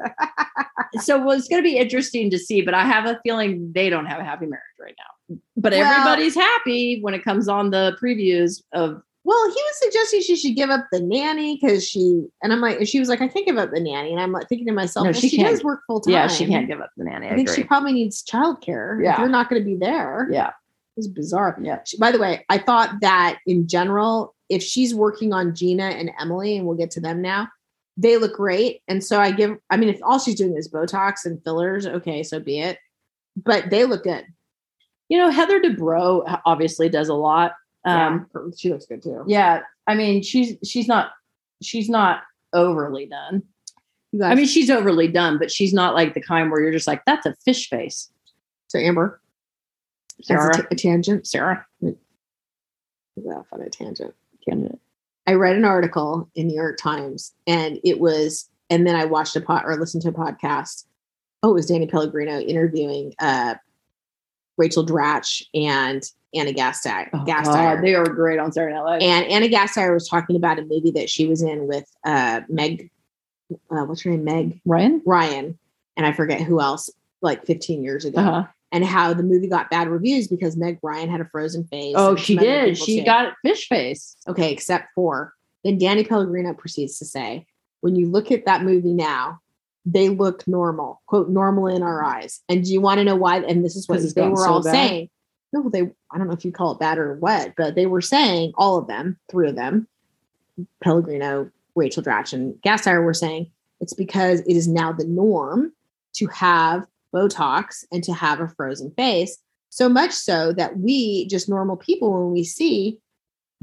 so 1.00 1.18
well, 1.24 1.36
it's 1.36 1.48
going 1.48 1.62
to 1.62 1.68
be 1.68 1.76
interesting 1.76 2.30
to 2.30 2.38
see, 2.38 2.62
but 2.62 2.74
I 2.74 2.84
have 2.84 3.06
a 3.06 3.18
feeling 3.22 3.72
they 3.74 3.88
don't 3.90 4.06
have 4.06 4.20
a 4.20 4.24
happy 4.24 4.46
marriage 4.46 4.62
right 4.80 4.94
now. 4.98 5.36
But 5.56 5.72
Well- 5.72 5.82
everybody's 5.84 6.34
happy 6.34 7.00
when 7.02 7.14
it 7.14 7.24
comes 7.24 7.48
on 7.48 7.70
the 7.70 7.96
previews 8.02 8.62
of 8.72 9.00
Well, 9.24 9.44
he 9.48 9.54
was 9.54 9.78
suggesting 9.78 10.20
she 10.22 10.36
should 10.36 10.54
give 10.54 10.70
up 10.70 10.86
the 10.92 11.00
nanny 11.00 11.58
because 11.60 11.86
she 11.86 12.26
and 12.42 12.52
I'm 12.52 12.60
like, 12.60 12.78
and 12.78 12.88
she 12.88 13.00
was 13.00 13.08
like, 13.08 13.20
I 13.20 13.26
can't 13.28 13.44
give 13.46 13.58
up 13.58 13.70
the 13.72 13.80
nanny, 13.80 14.12
and 14.12 14.20
I'm 14.20 14.30
like 14.32 14.48
thinking 14.48 14.66
to 14.68 14.72
myself, 14.72 15.04
No, 15.04 15.10
well, 15.10 15.20
she 15.20 15.28
she, 15.28 15.42
does 15.42 15.64
work 15.64 15.80
full 15.88 16.00
time. 16.00 16.12
yeah, 16.14 16.28
she 16.28 16.46
can't 16.46 16.68
give 16.68 16.80
up 16.80 16.90
the 16.96 17.04
nanny. 17.04 17.26
I, 17.26 17.30
I 17.32 17.34
think 17.34 17.48
agree. 17.48 17.62
she 17.62 17.66
probably 17.66 17.92
needs 17.92 18.22
childcare. 18.24 19.02
Yeah. 19.02 19.14
if 19.14 19.18
you're 19.18 19.28
not 19.28 19.50
going 19.50 19.60
to 19.60 19.66
be 19.66 19.74
there. 19.76 20.28
yeah, 20.30 20.50
it's 20.96 21.06
bizarre. 21.08 21.58
yeah. 21.62 21.80
She- 21.84 21.98
by 21.98 22.10
the 22.10 22.18
way, 22.18 22.44
I 22.48 22.58
thought 22.58 23.00
that 23.00 23.38
in 23.46 23.68
general, 23.68 24.34
if 24.48 24.62
she's 24.62 24.94
working 24.94 25.32
on 25.32 25.54
Gina 25.54 25.84
and 25.84 26.10
Emily, 26.20 26.56
and 26.56 26.66
we'll 26.66 26.76
get 26.76 26.90
to 26.92 27.00
them 27.00 27.20
now, 27.20 27.48
they 27.96 28.16
look 28.16 28.34
great. 28.34 28.82
And 28.88 29.02
so 29.02 29.20
I 29.20 29.30
give, 29.30 29.56
I 29.70 29.76
mean, 29.76 29.88
if 29.88 29.98
all 30.02 30.18
she's 30.18 30.34
doing 30.36 30.56
is 30.56 30.68
Botox 30.68 31.24
and 31.24 31.42
fillers, 31.44 31.86
okay, 31.86 32.22
so 32.22 32.38
be 32.40 32.60
it. 32.60 32.78
But 33.36 33.70
they 33.70 33.84
look 33.84 34.04
good. 34.04 34.24
You 35.08 35.18
know, 35.18 35.30
Heather 35.30 35.60
Dubrow 35.60 36.40
obviously 36.44 36.88
does 36.88 37.08
a 37.08 37.14
lot. 37.14 37.52
Um, 37.84 38.26
yeah, 38.34 38.40
she 38.56 38.70
looks 38.72 38.86
good 38.86 39.02
too. 39.02 39.22
yeah, 39.26 39.60
I 39.86 39.94
mean, 39.94 40.22
she's 40.22 40.56
she's 40.64 40.88
not 40.88 41.10
she's 41.62 41.88
not 41.88 42.22
overly 42.52 43.06
done. 43.06 43.42
You 44.12 44.20
guys, 44.20 44.32
I 44.32 44.34
mean, 44.34 44.46
she's 44.46 44.70
overly 44.70 45.08
done, 45.08 45.38
but 45.38 45.50
she's 45.52 45.72
not 45.72 45.94
like 45.94 46.14
the 46.14 46.20
kind 46.20 46.50
where 46.50 46.60
you're 46.60 46.72
just 46.72 46.86
like, 46.88 47.02
that's 47.06 47.26
a 47.26 47.34
fish 47.44 47.68
face. 47.68 48.10
so 48.68 48.78
Amber, 48.78 49.20
that's 50.18 50.30
a, 50.30 50.34
Sarah, 50.34 50.54
t- 50.54 50.62
a 50.70 50.74
tangent. 50.74 51.26
Sarah, 51.26 51.66
Yeah, 51.80 53.42
fun 53.50 53.60
a 53.62 53.70
tangent. 53.70 54.14
candidate. 54.46 54.78
I 55.26 55.34
read 55.34 55.56
an 55.56 55.64
article 55.64 56.28
in 56.34 56.46
the 56.46 56.52
New 56.52 56.60
York 56.60 56.78
Times 56.78 57.34
and 57.46 57.80
it 57.84 57.98
was, 57.98 58.48
and 58.70 58.86
then 58.86 58.94
I 58.94 59.04
watched 59.06 59.34
a 59.36 59.40
pod 59.40 59.62
or 59.64 59.76
listened 59.76 60.02
to 60.04 60.10
a 60.10 60.12
podcast. 60.12 60.84
Oh, 61.42 61.50
it 61.50 61.54
was 61.54 61.66
Danny 61.66 61.86
Pellegrino 61.86 62.38
interviewing 62.38 63.12
uh, 63.18 63.54
Rachel 64.56 64.86
Dratch 64.86 65.42
and 65.54 66.02
Anna 66.34 66.52
Gasteyer. 66.52 67.08
Oh, 67.12 67.24
Gasteyer. 67.26 67.80
They 67.82 67.94
are 67.94 68.04
great 68.06 68.38
on 68.38 68.52
Saturday 68.52 68.74
Night 68.74 68.82
Live. 68.82 69.02
and 69.02 69.26
Anna 69.26 69.48
Gasteyer 69.48 69.92
was 69.92 70.08
talking 70.08 70.36
about 70.36 70.58
a 70.58 70.62
movie 70.62 70.92
that 70.92 71.10
she 71.10 71.26
was 71.26 71.42
in 71.42 71.66
with 71.66 71.84
uh, 72.04 72.42
Meg, 72.48 72.90
uh, 73.70 73.84
what's 73.84 74.02
her 74.02 74.10
name? 74.10 74.24
Meg 74.24 74.60
Ryan, 74.64 75.02
Ryan, 75.04 75.58
and 75.96 76.06
I 76.06 76.12
forget 76.12 76.40
who 76.40 76.60
else, 76.60 76.90
like 77.20 77.44
15 77.46 77.82
years 77.82 78.04
ago, 78.04 78.20
uh-huh. 78.20 78.44
And 78.72 78.84
how 78.84 79.14
the 79.14 79.22
movie 79.22 79.48
got 79.48 79.70
bad 79.70 79.88
reviews 79.88 80.28
because 80.28 80.56
Meg 80.56 80.78
Ryan 80.82 81.08
had 81.08 81.20
a 81.20 81.24
frozen 81.26 81.64
face. 81.64 81.94
oh, 81.96 82.16
she 82.16 82.36
did. 82.36 82.76
She 82.76 83.00
too. 83.00 83.04
got 83.04 83.34
fish 83.42 83.68
face. 83.68 84.16
Okay, 84.28 84.52
except 84.52 84.88
for 84.94 85.32
then 85.66 85.78
Danny 85.78 86.04
Pellegrino 86.04 86.54
proceeds 86.54 86.98
to 87.00 87.04
say, 87.04 87.46
when 87.80 87.96
you 87.96 88.06
look 88.06 88.30
at 88.30 88.46
that 88.46 88.62
movie 88.62 88.92
now, 88.92 89.40
they 89.84 90.08
look 90.08 90.46
normal, 90.46 91.02
quote, 91.06 91.28
normal 91.28 91.66
in 91.66 91.82
our 91.82 92.04
eyes. 92.04 92.40
And 92.48 92.64
do 92.64 92.72
you 92.72 92.80
want 92.80 92.98
to 92.98 93.04
know 93.04 93.16
why? 93.16 93.38
And 93.38 93.64
this 93.64 93.76
is 93.76 93.88
what 93.88 94.00
they 94.14 94.28
were 94.28 94.36
so 94.36 94.50
all 94.50 94.62
bad? 94.62 94.72
saying. 94.72 95.10
No, 95.52 95.68
they, 95.68 95.82
I 95.82 96.18
don't 96.18 96.26
know 96.26 96.34
if 96.34 96.44
you 96.44 96.52
call 96.52 96.72
it 96.72 96.78
bad 96.78 96.98
or 96.98 97.14
what, 97.14 97.54
but 97.56 97.74
they 97.74 97.86
were 97.86 98.00
saying, 98.00 98.52
all 98.56 98.78
of 98.78 98.86
them, 98.86 99.18
three 99.30 99.48
of 99.48 99.56
them, 99.56 99.88
Pellegrino, 100.82 101.50
Rachel 101.74 102.02
Dratch, 102.02 102.32
and 102.32 102.54
Gasteyer 102.62 103.04
were 103.04 103.14
saying 103.14 103.50
it's 103.80 103.94
because 103.94 104.40
it 104.40 104.56
is 104.56 104.66
now 104.68 104.92
the 104.92 105.04
norm 105.04 105.72
to 106.14 106.26
have 106.28 106.86
Botox 107.14 107.84
and 107.92 108.02
to 108.04 108.12
have 108.12 108.40
a 108.40 108.48
frozen 108.56 108.92
face. 108.96 109.38
So 109.70 109.88
much 109.88 110.12
so 110.12 110.52
that 110.52 110.78
we, 110.78 111.26
just 111.28 111.48
normal 111.48 111.76
people, 111.76 112.12
when 112.12 112.32
we 112.32 112.44
see 112.44 112.98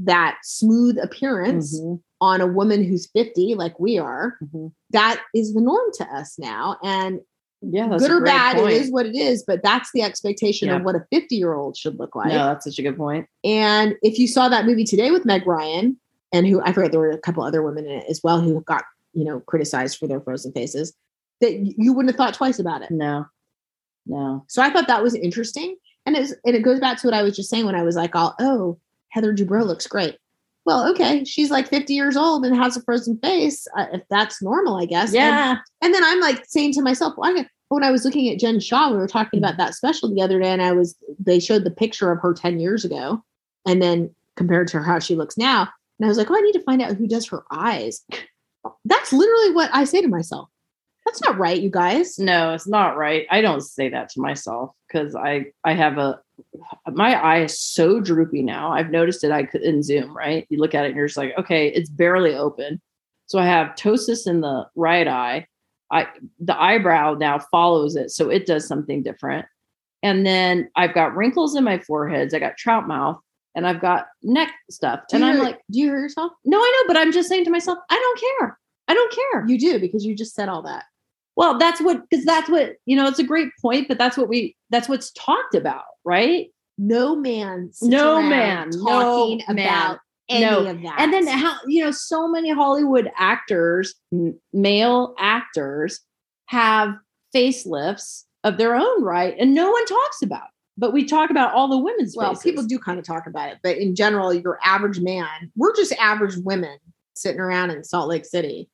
that 0.00 0.38
smooth 0.42 0.98
appearance 1.02 1.78
Mhm, 1.80 2.00
on 2.20 2.40
a 2.40 2.46
woman 2.46 2.84
who's 2.84 3.08
50, 3.14 3.54
like 3.54 3.78
we 3.78 3.98
are, 3.98 4.36
mhm. 4.42 4.72
that 4.90 5.20
is 5.34 5.54
the 5.54 5.60
norm 5.60 5.90
to 5.94 6.04
us 6.14 6.36
now. 6.38 6.76
And 6.82 7.20
Yeah, 7.62 7.88
good 7.98 8.10
or 8.10 8.20
bad, 8.20 8.56
point. 8.56 8.72
it 8.72 8.82
is 8.82 8.90
what 8.92 9.06
it 9.06 9.16
is, 9.16 9.42
but 9.46 9.62
that's 9.62 9.90
the 9.94 10.02
expectation 10.02 10.68
Yeah. 10.68 10.76
of 10.76 10.84
what 10.84 10.94
a 10.96 11.06
50 11.10 11.36
year 11.36 11.54
old 11.54 11.76
should 11.76 11.98
look 11.98 12.14
like. 12.14 12.28
no, 12.28 12.44
that's 12.46 12.64
such 12.64 12.78
a 12.78 12.82
good 12.82 12.96
point. 12.96 13.26
And 13.42 13.94
if 14.02 14.18
you 14.18 14.28
saw 14.28 14.48
that 14.48 14.66
movie 14.66 14.84
today 14.84 15.10
with 15.10 15.24
Meg 15.24 15.46
Ryan, 15.46 15.98
and 16.32 16.46
who 16.46 16.60
I 16.62 16.72
forget 16.72 16.90
there 16.90 17.00
were 17.00 17.10
a 17.10 17.18
couple 17.18 17.42
other 17.44 17.62
women 17.62 17.86
in 17.86 17.92
it 18.00 18.04
as 18.08 18.20
well 18.22 18.40
who 18.40 18.60
got, 18.62 18.84
you 19.14 19.24
know, 19.24 19.40
criticized 19.46 19.98
for 19.98 20.06
their 20.08 20.20
frozen 20.20 20.52
faces, 20.52 20.92
that 21.40 21.54
you 21.78 21.92
wouldn't 21.92 22.10
have 22.12 22.16
thought 22.18 22.34
twice 22.34 22.58
about 22.58 22.82
it. 22.82 22.90
No, 22.90 23.26
no. 24.06 24.44
So 24.48 24.62
I 24.62 24.70
thought 24.70 24.86
that 24.88 25.02
was 25.02 25.14
interesting. 25.14 25.76
And 26.06 26.16
it's 26.16 26.34
and 26.44 26.54
it 26.54 26.62
goes 26.62 26.80
back 26.80 26.98
to 27.00 27.06
what 27.06 27.14
I 27.14 27.22
was 27.22 27.36
just 27.36 27.50
saying 27.50 27.66
when 27.66 27.74
I 27.74 27.82
was 27.82 27.96
like, 27.96 28.12
oh, 28.14 28.32
oh 28.38 28.78
Heather 29.08 29.34
Dubrow 29.34 29.64
looks 29.64 29.86
great. 29.86 30.18
Well, 30.66 30.88
okay, 30.90 31.24
she's 31.24 31.50
like 31.50 31.68
50 31.68 31.92
years 31.92 32.16
old 32.16 32.44
and 32.44 32.56
has 32.56 32.76
a 32.76 32.82
frozen 32.82 33.18
face. 33.18 33.66
Uh, 33.76 33.86
if 33.92 34.02
that's 34.08 34.42
normal, 34.42 34.76
I 34.76 34.86
guess. 34.86 35.12
Yeah, 35.12 35.58
And, 35.82 35.92
then 35.92 36.02
I'm 36.02 36.20
like 36.20 36.44
saying 36.46 36.72
to 36.74 36.82
myself, 36.82 37.14
well, 37.18 37.30
I 37.30 37.46
when 37.68 37.84
I 37.84 37.90
was 37.90 38.04
looking 38.04 38.30
at 38.30 38.38
Jen 38.38 38.60
Shah, 38.60 38.90
we 38.90 38.96
were 38.96 39.08
talking 39.08 39.38
about 39.38 39.56
that 39.58 39.74
special 39.74 40.12
the 40.12 40.22
other 40.22 40.40
day, 40.40 40.50
and 40.50 40.62
I 40.62 40.72
was 40.72 40.96
they 41.18 41.40
showed 41.40 41.64
the 41.64 41.70
picture 41.70 42.10
of 42.10 42.20
her 42.20 42.32
10 42.32 42.60
years 42.60 42.84
ago, 42.84 43.22
and 43.66 43.82
then 43.82 44.14
compared 44.36 44.68
to 44.68 44.82
how 44.82 44.98
she 44.98 45.16
looks 45.16 45.36
now. 45.36 45.68
And 45.98 46.06
I 46.06 46.08
was 46.08 46.18
like, 46.18 46.30
oh, 46.30 46.36
I 46.36 46.40
need 46.40 46.52
to 46.52 46.62
find 46.62 46.82
out 46.82 46.96
who 46.96 47.06
does 47.06 47.28
her 47.28 47.44
eyes. 47.50 48.04
That's 48.84 49.12
literally 49.12 49.52
what 49.52 49.70
I 49.72 49.84
say 49.84 50.00
to 50.00 50.08
myself. 50.08 50.48
That's 51.04 51.22
not 51.22 51.38
right, 51.38 51.60
you 51.60 51.70
guys. 51.70 52.18
no, 52.18 52.54
it's 52.54 52.66
not 52.66 52.96
right. 52.96 53.26
I 53.30 53.40
don't 53.40 53.60
say 53.60 53.88
that 53.90 54.08
to 54.10 54.20
myself 54.20 54.72
because 54.88 55.14
I 55.14 55.46
I 55.62 55.74
have 55.74 55.98
a 55.98 56.20
my 56.90 57.14
eye 57.14 57.42
is 57.42 57.60
so 57.60 58.00
droopy 58.00 58.42
now. 58.42 58.72
I've 58.72 58.90
noticed 58.90 59.22
it. 59.24 59.30
I 59.30 59.44
could 59.44 59.62
in 59.62 59.82
Zoom, 59.82 60.16
right? 60.16 60.46
You 60.48 60.58
look 60.58 60.74
at 60.74 60.84
it 60.84 60.88
and 60.88 60.96
you're 60.96 61.06
just 61.06 61.18
like, 61.18 61.34
okay, 61.38 61.68
it's 61.68 61.90
barely 61.90 62.34
open. 62.34 62.80
So 63.26 63.38
I 63.38 63.46
have 63.46 63.74
ptosis 63.76 64.26
in 64.26 64.40
the 64.40 64.66
right 64.74 65.06
eye. 65.06 65.46
I 65.90 66.08
the 66.40 66.60
eyebrow 66.60 67.14
now 67.14 67.38
follows 67.38 67.96
it, 67.96 68.10
so 68.10 68.30
it 68.30 68.46
does 68.46 68.66
something 68.66 69.02
different. 69.02 69.46
And 70.02 70.26
then 70.26 70.70
I've 70.76 70.94
got 70.94 71.14
wrinkles 71.16 71.54
in 71.54 71.64
my 71.64 71.78
foreheads. 71.78 72.34
I 72.34 72.38
got 72.38 72.56
trout 72.56 72.88
mouth, 72.88 73.18
and 73.54 73.66
I've 73.66 73.80
got 73.80 74.06
neck 74.22 74.52
stuff. 74.70 75.00
Do 75.08 75.16
and 75.16 75.24
I'm 75.24 75.34
hear- 75.36 75.44
like, 75.44 75.60
do 75.70 75.78
you 75.80 75.86
hear 75.86 76.00
yourself? 76.00 76.32
no, 76.44 76.58
I 76.58 76.82
know, 76.82 76.92
but 76.92 76.98
I'm 76.98 77.12
just 77.12 77.28
saying 77.28 77.44
to 77.44 77.50
myself, 77.50 77.78
I 77.90 77.94
don't 77.94 78.20
care. 78.40 78.58
I 78.88 78.94
don't 78.94 79.12
care. 79.14 79.46
You 79.46 79.58
do 79.58 79.78
because 79.78 80.04
you 80.04 80.14
just 80.14 80.34
said 80.34 80.48
all 80.48 80.62
that. 80.62 80.84
Well, 81.36 81.58
that's 81.58 81.80
what 81.80 82.08
because 82.08 82.24
that's 82.24 82.48
what 82.48 82.76
you 82.86 82.96
know. 82.96 83.06
It's 83.08 83.18
a 83.18 83.24
great 83.24 83.48
point, 83.60 83.88
but 83.88 83.98
that's 83.98 84.16
what 84.16 84.28
we 84.28 84.56
that's 84.70 84.88
what's 84.88 85.10
talked 85.12 85.54
about, 85.54 85.84
right? 86.04 86.46
No 86.78 87.14
man, 87.16 87.70
No 87.82 88.20
man, 88.22 88.70
no 88.70 88.82
talking 89.38 89.42
man. 89.54 89.58
about 89.66 89.98
any 90.28 90.44
No. 90.44 90.66
of 90.66 90.82
that. 90.82 90.94
And 90.98 91.12
then 91.12 91.26
how 91.26 91.56
you 91.66 91.84
know 91.84 91.90
so 91.90 92.28
many 92.28 92.50
Hollywood 92.50 93.10
actors, 93.16 93.94
m- 94.12 94.38
male 94.52 95.14
actors, 95.18 96.00
have 96.46 96.94
facelifts 97.34 98.24
of 98.44 98.56
their 98.58 98.74
own 98.74 99.02
right, 99.02 99.34
and 99.38 99.54
no 99.54 99.70
one 99.70 99.86
talks 99.86 100.22
about. 100.22 100.44
It. 100.44 100.50
But 100.76 100.92
we 100.92 101.04
talk 101.04 101.30
about 101.30 101.52
all 101.54 101.68
the 101.68 101.78
women's 101.78 102.16
well, 102.16 102.30
faces. 102.30 102.42
people 102.42 102.64
do 102.64 102.78
kind 102.78 102.98
of 102.98 103.04
talk 103.04 103.26
about 103.26 103.50
it, 103.50 103.58
but 103.62 103.76
in 103.76 103.94
general, 103.94 104.32
your 104.34 104.58
average 104.64 105.00
man, 105.00 105.52
we're 105.56 105.74
just 105.74 105.92
average 105.94 106.36
women 106.38 106.76
sitting 107.14 107.40
around 107.40 107.70
in 107.70 107.84
Salt 107.84 108.08
Lake 108.08 108.24
City. 108.24 108.68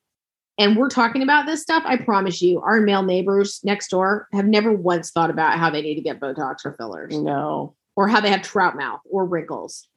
And 0.61 0.77
we're 0.77 0.89
talking 0.89 1.23
about 1.23 1.47
this 1.47 1.59
stuff. 1.63 1.81
I 1.87 1.97
promise 1.97 2.39
you, 2.39 2.61
our 2.61 2.79
male 2.81 3.01
neighbors 3.01 3.59
next 3.63 3.87
door 3.89 4.27
have 4.31 4.45
never 4.45 4.71
once 4.71 5.09
thought 5.09 5.31
about 5.31 5.57
how 5.57 5.71
they 5.71 5.81
need 5.81 5.95
to 5.95 6.01
get 6.01 6.19
Botox 6.19 6.57
or 6.65 6.73
fillers 6.73 7.17
No, 7.17 7.73
or 7.95 8.07
how 8.07 8.21
they 8.21 8.29
have 8.29 8.43
trout 8.43 8.77
mouth 8.77 8.99
or 9.09 9.25
wrinkles. 9.25 9.87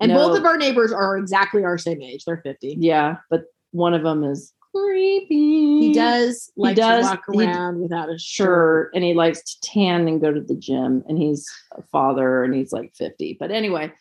And 0.00 0.10
No. 0.10 0.16
both 0.28 0.38
of 0.38 0.44
our 0.44 0.56
neighbors 0.56 0.90
are 0.92 1.16
exactly 1.16 1.62
our 1.62 1.78
same 1.78 2.02
age. 2.02 2.24
They're 2.24 2.40
50. 2.42 2.78
yeah, 2.80 3.18
but 3.30 3.44
one 3.70 3.94
of 3.94 4.02
them 4.02 4.24
is 4.24 4.52
creepy. 4.74 5.80
He 5.80 5.92
does 5.92 6.50
like 6.56 6.76
does- 6.76 7.04
to 7.06 7.10
walk 7.10 7.24
he- 7.32 7.44
around 7.44 7.80
without 7.80 8.08
a 8.10 8.18
shirt. 8.18 8.90
and 8.94 9.04
he 9.04 9.14
likes 9.14 9.42
to 9.42 9.60
tan 9.60 10.06
and 10.08 10.20
go 10.20 10.32
to 10.32 10.40
the 10.40 10.54
gym 10.54 11.02
and 11.08 11.18
he's 11.18 11.48
a 11.76 11.82
father 11.82 12.44
and 12.44 12.54
he's 12.54 12.72
like 12.72 12.94
50 12.94 13.36
but 13.38 13.50
anyway 13.50 13.92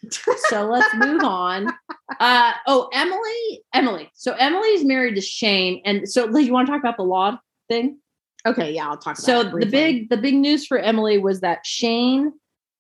so 0.50 0.66
let's 0.70 0.94
move 0.96 1.24
on. 1.24 1.68
Uh 2.20 2.54
oh 2.66 2.90
emily 2.92 3.62
emily. 3.72 4.10
So 4.16 4.34
emily's 4.34 4.84
married 4.84 5.14
to 5.16 5.22
shane 5.22 5.80
and 5.86 6.10
so 6.10 6.26
Liz, 6.26 6.48
you 6.48 6.54
want 6.54 6.66
to 6.66 6.72
talk 6.74 6.82
about 6.82 6.98
the 6.98 7.04
law 7.04 7.40
thing? 7.70 8.00
Okay, 8.48 8.74
yeah, 8.74 8.88
I'll 8.90 8.98
talk 8.98 9.20
about 9.20 9.24
so 9.24 9.44
the 9.44 9.68
big 9.68 10.10
the 10.10 10.18
big 10.18 10.34
news 10.34 10.66
for 10.66 10.80
emily 10.80 11.20
was 11.20 11.42
that 11.42 11.66
shane 11.68 12.34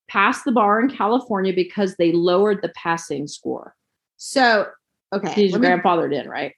passed 0.10 0.45
the 0.45 0.52
bar 0.52 0.82
in 0.82 0.89
california 0.89 1.54
because 1.54 1.95
they 1.97 2.12
lowered 2.12 2.63
the 2.63 2.69
passing 2.69 3.28
score. 3.28 3.75
So, 4.17 4.65
okay. 5.13 5.32
his 5.32 5.56
grandfather 5.56 6.10
did 6.10 6.25
right 6.25 6.54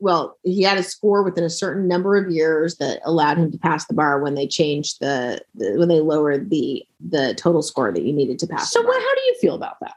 well, 0.00 0.38
he 0.44 0.62
had 0.62 0.78
a 0.78 0.82
score 0.82 1.22
within 1.22 1.44
a 1.44 1.50
certain 1.50 1.88
number 1.88 2.16
of 2.16 2.30
years 2.30 2.76
that 2.76 3.00
allowed 3.04 3.38
him 3.38 3.50
to 3.50 3.58
pass 3.58 3.86
the 3.86 3.94
bar 3.94 4.20
when 4.20 4.34
they 4.34 4.46
changed 4.46 5.00
the, 5.00 5.40
the 5.54 5.76
when 5.76 5.88
they 5.88 6.00
lowered 6.00 6.50
the 6.50 6.84
the 7.00 7.34
total 7.34 7.62
score 7.62 7.92
that 7.92 8.02
you 8.02 8.12
needed 8.12 8.38
to 8.38 8.46
pass. 8.46 8.70
so 8.70 8.80
the 8.80 8.84
bar. 8.84 8.94
what 8.94 9.02
how 9.02 9.14
do 9.14 9.20
you 9.22 9.34
feel 9.40 9.54
about 9.54 9.80
that 9.80 9.96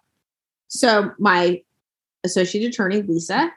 So 0.69 1.11
my 1.19 1.61
associate 2.23 2.67
attorney 2.67 3.01
Lisa, 3.01 3.51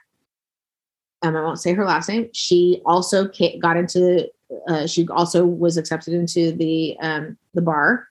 um, 1.22 1.36
I 1.36 1.40
won't 1.40 1.60
say 1.60 1.72
her 1.72 1.84
last 1.84 2.08
name. 2.08 2.28
She 2.32 2.82
also 2.84 3.30
got 3.60 3.76
into. 3.76 4.28
Uh, 4.68 4.86
she 4.86 5.08
also 5.08 5.44
was 5.44 5.76
accepted 5.76 6.14
into 6.14 6.52
the 6.52 6.96
um, 7.00 7.36
the 7.54 7.62
bar 7.62 8.08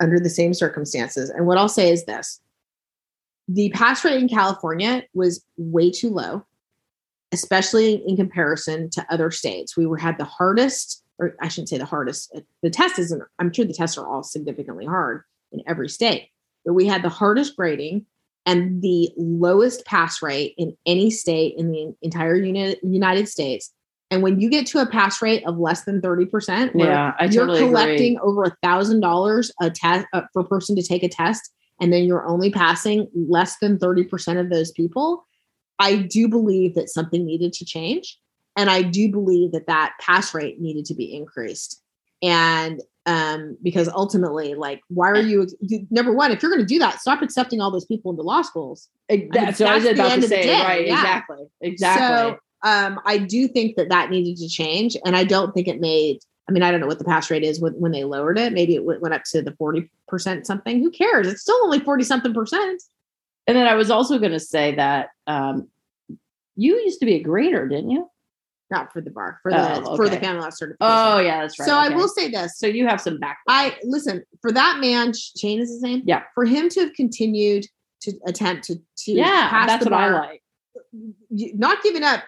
under 0.00 0.18
the 0.18 0.28
same 0.28 0.52
circumstances. 0.52 1.30
And 1.30 1.46
what 1.46 1.56
I'll 1.56 1.68
say 1.68 1.92
is 1.92 2.04
this: 2.04 2.40
the 3.46 3.70
pass 3.70 4.04
rate 4.04 4.20
in 4.20 4.28
California 4.28 5.04
was 5.14 5.44
way 5.56 5.90
too 5.90 6.10
low. 6.10 6.44
Especially 7.32 8.02
in 8.06 8.16
comparison 8.16 8.90
to 8.90 9.06
other 9.10 9.30
states. 9.30 9.76
We 9.76 9.86
were 9.86 9.98
had 9.98 10.18
the 10.18 10.24
hardest, 10.24 11.02
or 11.18 11.34
I 11.40 11.48
shouldn't 11.48 11.68
say 11.68 11.78
the 11.78 11.84
hardest. 11.84 12.32
uh, 12.34 12.40
The 12.62 12.70
test 12.70 12.98
isn't. 12.98 13.22
I'm 13.38 13.52
sure 13.52 13.64
the 13.64 13.72
tests 13.74 13.98
are 13.98 14.06
all 14.06 14.22
significantly 14.22 14.86
hard 14.86 15.22
in 15.52 15.62
every 15.66 15.88
state, 15.88 16.28
but 16.64 16.74
we 16.74 16.86
had 16.86 17.02
the 17.02 17.08
hardest 17.08 17.56
grading 17.56 18.06
and 18.46 18.80
the 18.80 19.10
lowest 19.16 19.84
pass 19.84 20.22
rate 20.22 20.54
in 20.56 20.76
any 20.86 21.10
state 21.10 21.54
in 21.58 21.70
the 21.70 21.94
entire 22.02 22.34
uni- 22.36 22.76
United 22.82 23.28
States. 23.28 23.72
And 24.10 24.22
when 24.22 24.40
you 24.40 24.48
get 24.48 24.66
to 24.68 24.78
a 24.80 24.86
pass 24.86 25.20
rate 25.20 25.46
of 25.46 25.58
less 25.58 25.84
than 25.84 26.00
thirty 26.00 26.24
percent, 26.24 26.72
Yeah, 26.74 27.14
I 27.20 27.24
you're 27.26 27.46
totally 27.46 27.58
collecting 27.68 28.16
agree. 28.16 28.26
over 28.26 28.44
a 28.44 28.56
thousand 28.62 29.00
dollars 29.00 29.52
a 29.60 29.68
test 29.70 30.06
uh, 30.14 30.22
for 30.32 30.40
a 30.40 30.46
person 30.46 30.74
to 30.76 30.82
take 30.82 31.02
a 31.02 31.10
test, 31.10 31.52
and 31.78 31.92
then 31.92 32.04
you're 32.04 32.26
only 32.26 32.50
passing 32.50 33.06
less 33.14 33.58
than 33.58 33.78
thirty 33.78 34.02
percent 34.04 34.38
of 34.38 34.48
those 34.48 34.70
people. 34.72 35.26
I 35.78 35.96
do 35.96 36.28
believe 36.28 36.74
that 36.74 36.88
something 36.88 37.24
needed 37.24 37.52
to 37.54 37.64
change, 37.64 38.18
and 38.56 38.68
I 38.68 38.82
do 38.82 39.10
believe 39.10 39.52
that 39.52 39.66
that 39.66 39.94
pass 40.00 40.34
rate 40.34 40.60
needed 40.60 40.84
to 40.86 40.94
be 40.94 41.14
increased. 41.14 41.82
And 42.22 42.82
um, 43.06 43.56
because 43.62 43.88
ultimately, 43.88 44.54
like, 44.54 44.80
why 44.88 45.10
are 45.10 45.20
you, 45.20 45.46
number 45.90 46.12
one? 46.12 46.30
If 46.32 46.42
you're 46.42 46.50
going 46.50 46.60
to 46.60 46.66
do 46.66 46.78
that, 46.80 47.00
stop 47.00 47.22
accepting 47.22 47.60
all 47.60 47.70
those 47.70 47.86
people 47.86 48.10
into 48.10 48.22
law 48.22 48.42
schools. 48.42 48.88
That's 49.08 49.60
what 49.60 49.68
I 49.70 49.74
was 49.76 49.84
that's 49.84 49.96
the 49.96 50.02
about 50.02 50.12
end 50.12 50.22
to 50.22 50.26
of 50.26 50.30
the 50.30 50.36
say. 50.36 50.42
day, 50.42 50.62
Right. 50.62 50.86
yeah. 50.86 50.94
Exactly. 50.94 51.46
Exactly. 51.62 52.06
So 52.06 52.68
um, 52.68 53.00
I 53.06 53.18
do 53.18 53.48
think 53.48 53.76
that 53.76 53.88
that 53.88 54.10
needed 54.10 54.36
to 54.38 54.48
change, 54.48 54.96
and 55.04 55.16
I 55.16 55.24
don't 55.24 55.54
think 55.54 55.68
it 55.68 55.80
made. 55.80 56.18
I 56.48 56.52
mean, 56.52 56.62
I 56.62 56.70
don't 56.70 56.80
know 56.80 56.86
what 56.86 56.98
the 56.98 57.04
pass 57.04 57.30
rate 57.30 57.44
is 57.44 57.60
when, 57.60 57.74
when 57.74 57.92
they 57.92 58.04
lowered 58.04 58.38
it. 58.38 58.52
Maybe 58.52 58.74
it 58.74 58.84
went, 58.84 59.14
up 59.14 59.22
to 59.30 59.42
the 59.42 59.52
forty 59.52 59.88
percent 60.08 60.46
something. 60.46 60.82
Who 60.82 60.90
cares? 60.90 61.28
It's 61.28 61.42
still 61.42 61.58
only 61.62 61.78
forty 61.80 62.04
something 62.04 62.34
percent. 62.34 62.82
And 63.48 63.56
then 63.56 63.66
I 63.66 63.74
was 63.74 63.90
also 63.90 64.18
going 64.18 64.32
to 64.32 64.38
say 64.40 64.74
that 64.76 65.08
um, 65.26 65.68
you 66.54 66.76
used 66.76 67.00
to 67.00 67.06
be 67.06 67.14
a 67.14 67.22
grader, 67.22 67.66
didn't 67.66 67.90
you? 67.90 68.08
Not 68.70 68.92
for 68.92 69.00
the 69.00 69.10
bar, 69.10 69.40
for 69.42 69.50
the 69.50 69.82
Oh, 69.82 69.96
for 69.96 70.08
the 70.10 70.16
okay. 70.16 70.26
family 70.26 70.42
law 70.42 70.50
certification. 70.50 70.76
Oh, 70.80 71.18
yeah, 71.20 71.40
that's 71.40 71.58
right. 71.58 71.66
so 71.66 71.74
I 71.74 71.88
will 71.88 72.06
say 72.08 72.28
this: 72.30 72.58
So 72.58 72.66
you 72.66 72.86
have 72.86 73.00
some 73.00 73.18
background. 73.18 73.44
I 73.48 73.76
listen 73.82 74.22
for 74.42 74.52
that 74.52 74.78
man. 74.78 75.14
Shane 75.14 75.58
is 75.60 75.70
his 75.70 75.80
name. 75.82 76.02
Yeah. 76.04 76.24
For 76.34 76.44
him 76.44 76.68
to 76.68 76.80
have 76.80 76.92
continued 76.92 77.64
to 78.02 78.12
attempt 78.26 78.64
to 78.64 78.74
to 78.76 79.12
yeah, 79.12 79.48
pass 79.48 79.68
that's 79.68 79.84
the 79.84 79.90
what 79.90 79.98
I 79.98 80.10
bar, 80.10 80.20
like. 80.20 80.42
not 81.30 81.82
giving 81.82 82.04
up. 82.04 82.22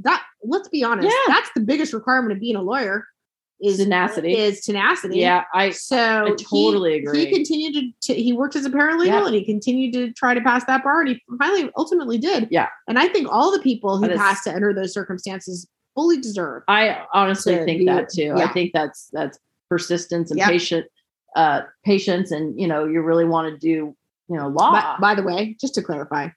That 0.00 0.24
let's 0.42 0.68
be 0.68 0.82
honest. 0.82 1.06
Yeah. 1.08 1.34
That's 1.34 1.50
the 1.54 1.60
biggest 1.60 1.92
requirement 1.92 2.32
of 2.32 2.40
being 2.40 2.56
a 2.56 2.62
lawyer. 2.62 3.06
Is 3.62 3.76
Tenacity. 3.78 4.36
Is 4.36 4.60
tenacity. 4.62 5.18
Yeah, 5.18 5.44
I 5.52 5.70
So 5.70 5.96
I 5.98 6.30
totally 6.42 6.92
he, 6.94 6.98
agree. 7.00 7.26
He 7.26 7.32
continued 7.32 7.94
to, 8.00 8.14
to 8.14 8.20
he 8.20 8.32
worked 8.32 8.56
as 8.56 8.64
a 8.64 8.70
paralegal 8.70 9.06
Yeah. 9.06 9.26
and 9.26 9.34
he 9.34 9.44
continued 9.44 9.92
to 9.94 10.12
try 10.12 10.32
to 10.34 10.40
pass 10.40 10.64
that 10.64 10.82
bar 10.82 11.00
and 11.00 11.10
he 11.10 11.22
finally 11.38 11.70
ultimately 11.76 12.16
did. 12.18 12.48
Yeah. 12.50 12.68
And 12.88 12.98
I 12.98 13.08
think 13.08 13.28
all 13.30 13.52
the 13.52 13.60
people 13.60 13.96
who 13.98 14.02
That 14.06 14.12
is- 14.12 14.18
passed 14.18 14.44
to 14.44 14.52
enter 14.54 14.72
those 14.72 14.92
circumstances 14.94 15.68
fully 15.94 16.18
deserve. 16.20 16.62
I 16.68 17.04
honestly 17.12 17.56
think 17.56 17.80
be- 17.80 17.84
that 17.86 18.08
too. 18.08 18.32
I 18.36 18.48
think 18.48 18.72
that's 18.72 19.08
that's 19.12 19.38
persistence 19.68 20.30
and 20.30 20.38
Yep. 20.38 20.48
patient 20.48 20.86
uh 21.36 21.60
patience 21.84 22.32
and 22.32 22.58
you 22.60 22.66
know 22.66 22.84
you 22.86 23.02
really 23.02 23.24
want 23.24 23.52
to 23.52 23.58
do 23.58 23.68
you 24.28 24.36
know 24.36 24.48
law. 24.48 24.72
But 24.72 25.00
by 25.00 25.14
the 25.14 25.22
way, 25.22 25.56
just 25.60 25.74
to 25.74 25.82
clarify, 25.82 26.28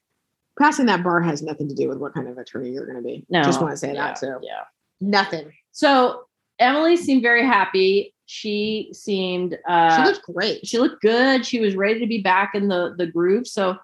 passing 0.60 0.88
that 0.88 1.04
bar 1.04 1.22
has 1.22 1.42
nothing 1.42 1.70
to 1.70 1.76
do 1.76 1.88
with 1.88 2.00
what 2.00 2.14
kind 2.14 2.28
of 2.28 2.38
attorney 2.38 2.72
you're 2.72 2.86
going 2.86 2.98
to 2.98 3.02
be. 3.04 3.26
no, 3.30 3.44
Just 3.44 3.62
want 3.62 3.72
to 3.72 3.78
say 3.78 3.94
yeah, 3.94 4.08
that 4.08 4.20
too. 4.20 4.38
Yeah. 4.42 4.62
Nothing. 5.02 5.52
So 5.72 6.26
Emily 6.64 6.98
seemed 6.98 7.22
very 7.22 7.46
happy. 7.46 8.14
She 8.26 8.90
seemed 8.94 9.58
uh 9.68 9.98
she 9.98 10.12
looked 10.12 10.26
great. 10.26 10.66
she 10.66 10.80
looked 10.80 11.02
good. 11.02 11.46
She 11.46 11.60
was 11.60 11.76
ready 11.76 12.00
to 12.00 12.08
be 12.08 12.22
back 12.22 12.56
in 12.56 12.68
the 12.68 12.96
the 12.98 13.08
groove. 13.08 13.48
So 13.48 13.78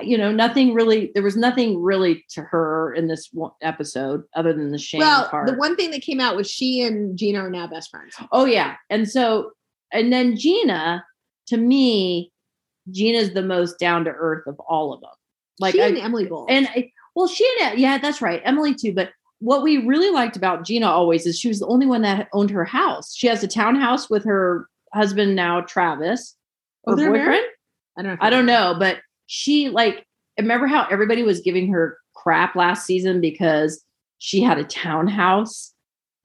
you 0.00 0.18
know, 0.18 0.30
nothing 0.30 0.74
really. 0.74 1.10
There 1.14 1.22
was 1.22 1.36
nothing 1.36 1.82
really 1.82 2.24
to 2.30 2.42
her 2.42 2.92
in 2.94 3.08
this 3.08 3.30
one 3.32 3.52
episode 3.62 4.24
other 4.34 4.52
than 4.52 4.70
the 4.70 4.78
shame 4.78 5.00
well, 5.00 5.28
part. 5.28 5.46
the 5.46 5.54
one 5.54 5.76
thing 5.76 5.90
that 5.92 6.02
came 6.02 6.20
out 6.20 6.36
was 6.36 6.50
she 6.50 6.82
and 6.82 7.16
Gina 7.16 7.40
are 7.40 7.50
now 7.50 7.66
best 7.66 7.90
friends. 7.90 8.14
Oh 8.32 8.44
yeah. 8.44 8.76
And 8.90 9.08
so 9.08 9.52
and 9.92 10.12
then 10.12 10.36
Gina, 10.36 11.04
to 11.48 11.56
me, 11.56 12.32
Gina's 12.90 13.32
the 13.32 13.42
most 13.42 13.78
down 13.78 14.04
to 14.04 14.10
earth 14.10 14.46
of 14.46 14.58
all 14.60 14.92
of 14.92 15.00
them. 15.00 15.10
Like 15.58 15.74
she 15.74 15.82
I, 15.82 15.88
and 15.88 15.98
Emily 15.98 16.28
and 16.48 16.68
I, 16.68 16.92
well, 17.14 17.28
she 17.28 17.48
and 17.62 17.78
yeah, 17.78 17.98
that's 17.98 18.20
right. 18.20 18.42
Emily 18.44 18.74
too. 18.74 18.92
But 18.92 19.10
what 19.40 19.62
we 19.62 19.78
really 19.78 20.10
liked 20.10 20.36
about 20.36 20.64
Gina 20.64 20.86
always 20.88 21.26
is 21.26 21.38
she 21.38 21.48
was 21.48 21.60
the 21.60 21.66
only 21.66 21.86
one 21.86 22.02
that 22.02 22.28
owned 22.32 22.50
her 22.50 22.64
house. 22.64 23.14
She 23.14 23.26
has 23.26 23.42
a 23.42 23.48
townhouse 23.48 24.08
with 24.08 24.24
her 24.24 24.68
husband 24.94 25.36
now, 25.36 25.60
Travis. 25.60 26.34
Oh, 26.86 26.92
her 26.92 26.96
they're 26.96 27.10
boyfriend. 27.10 27.26
married? 27.28 27.44
I 27.98 28.02
don't 28.02 28.12
know. 28.12 28.26
I 28.26 28.30
don't 28.30 28.46
know, 28.46 28.76
but 28.78 28.98
she 29.26 29.68
like 29.68 30.06
remember 30.38 30.66
how 30.66 30.86
everybody 30.90 31.22
was 31.22 31.40
giving 31.40 31.68
her 31.72 31.98
crap 32.14 32.54
last 32.56 32.86
season 32.86 33.20
because 33.20 33.82
she 34.18 34.40
had 34.40 34.58
a 34.58 34.64
townhouse 34.64 35.72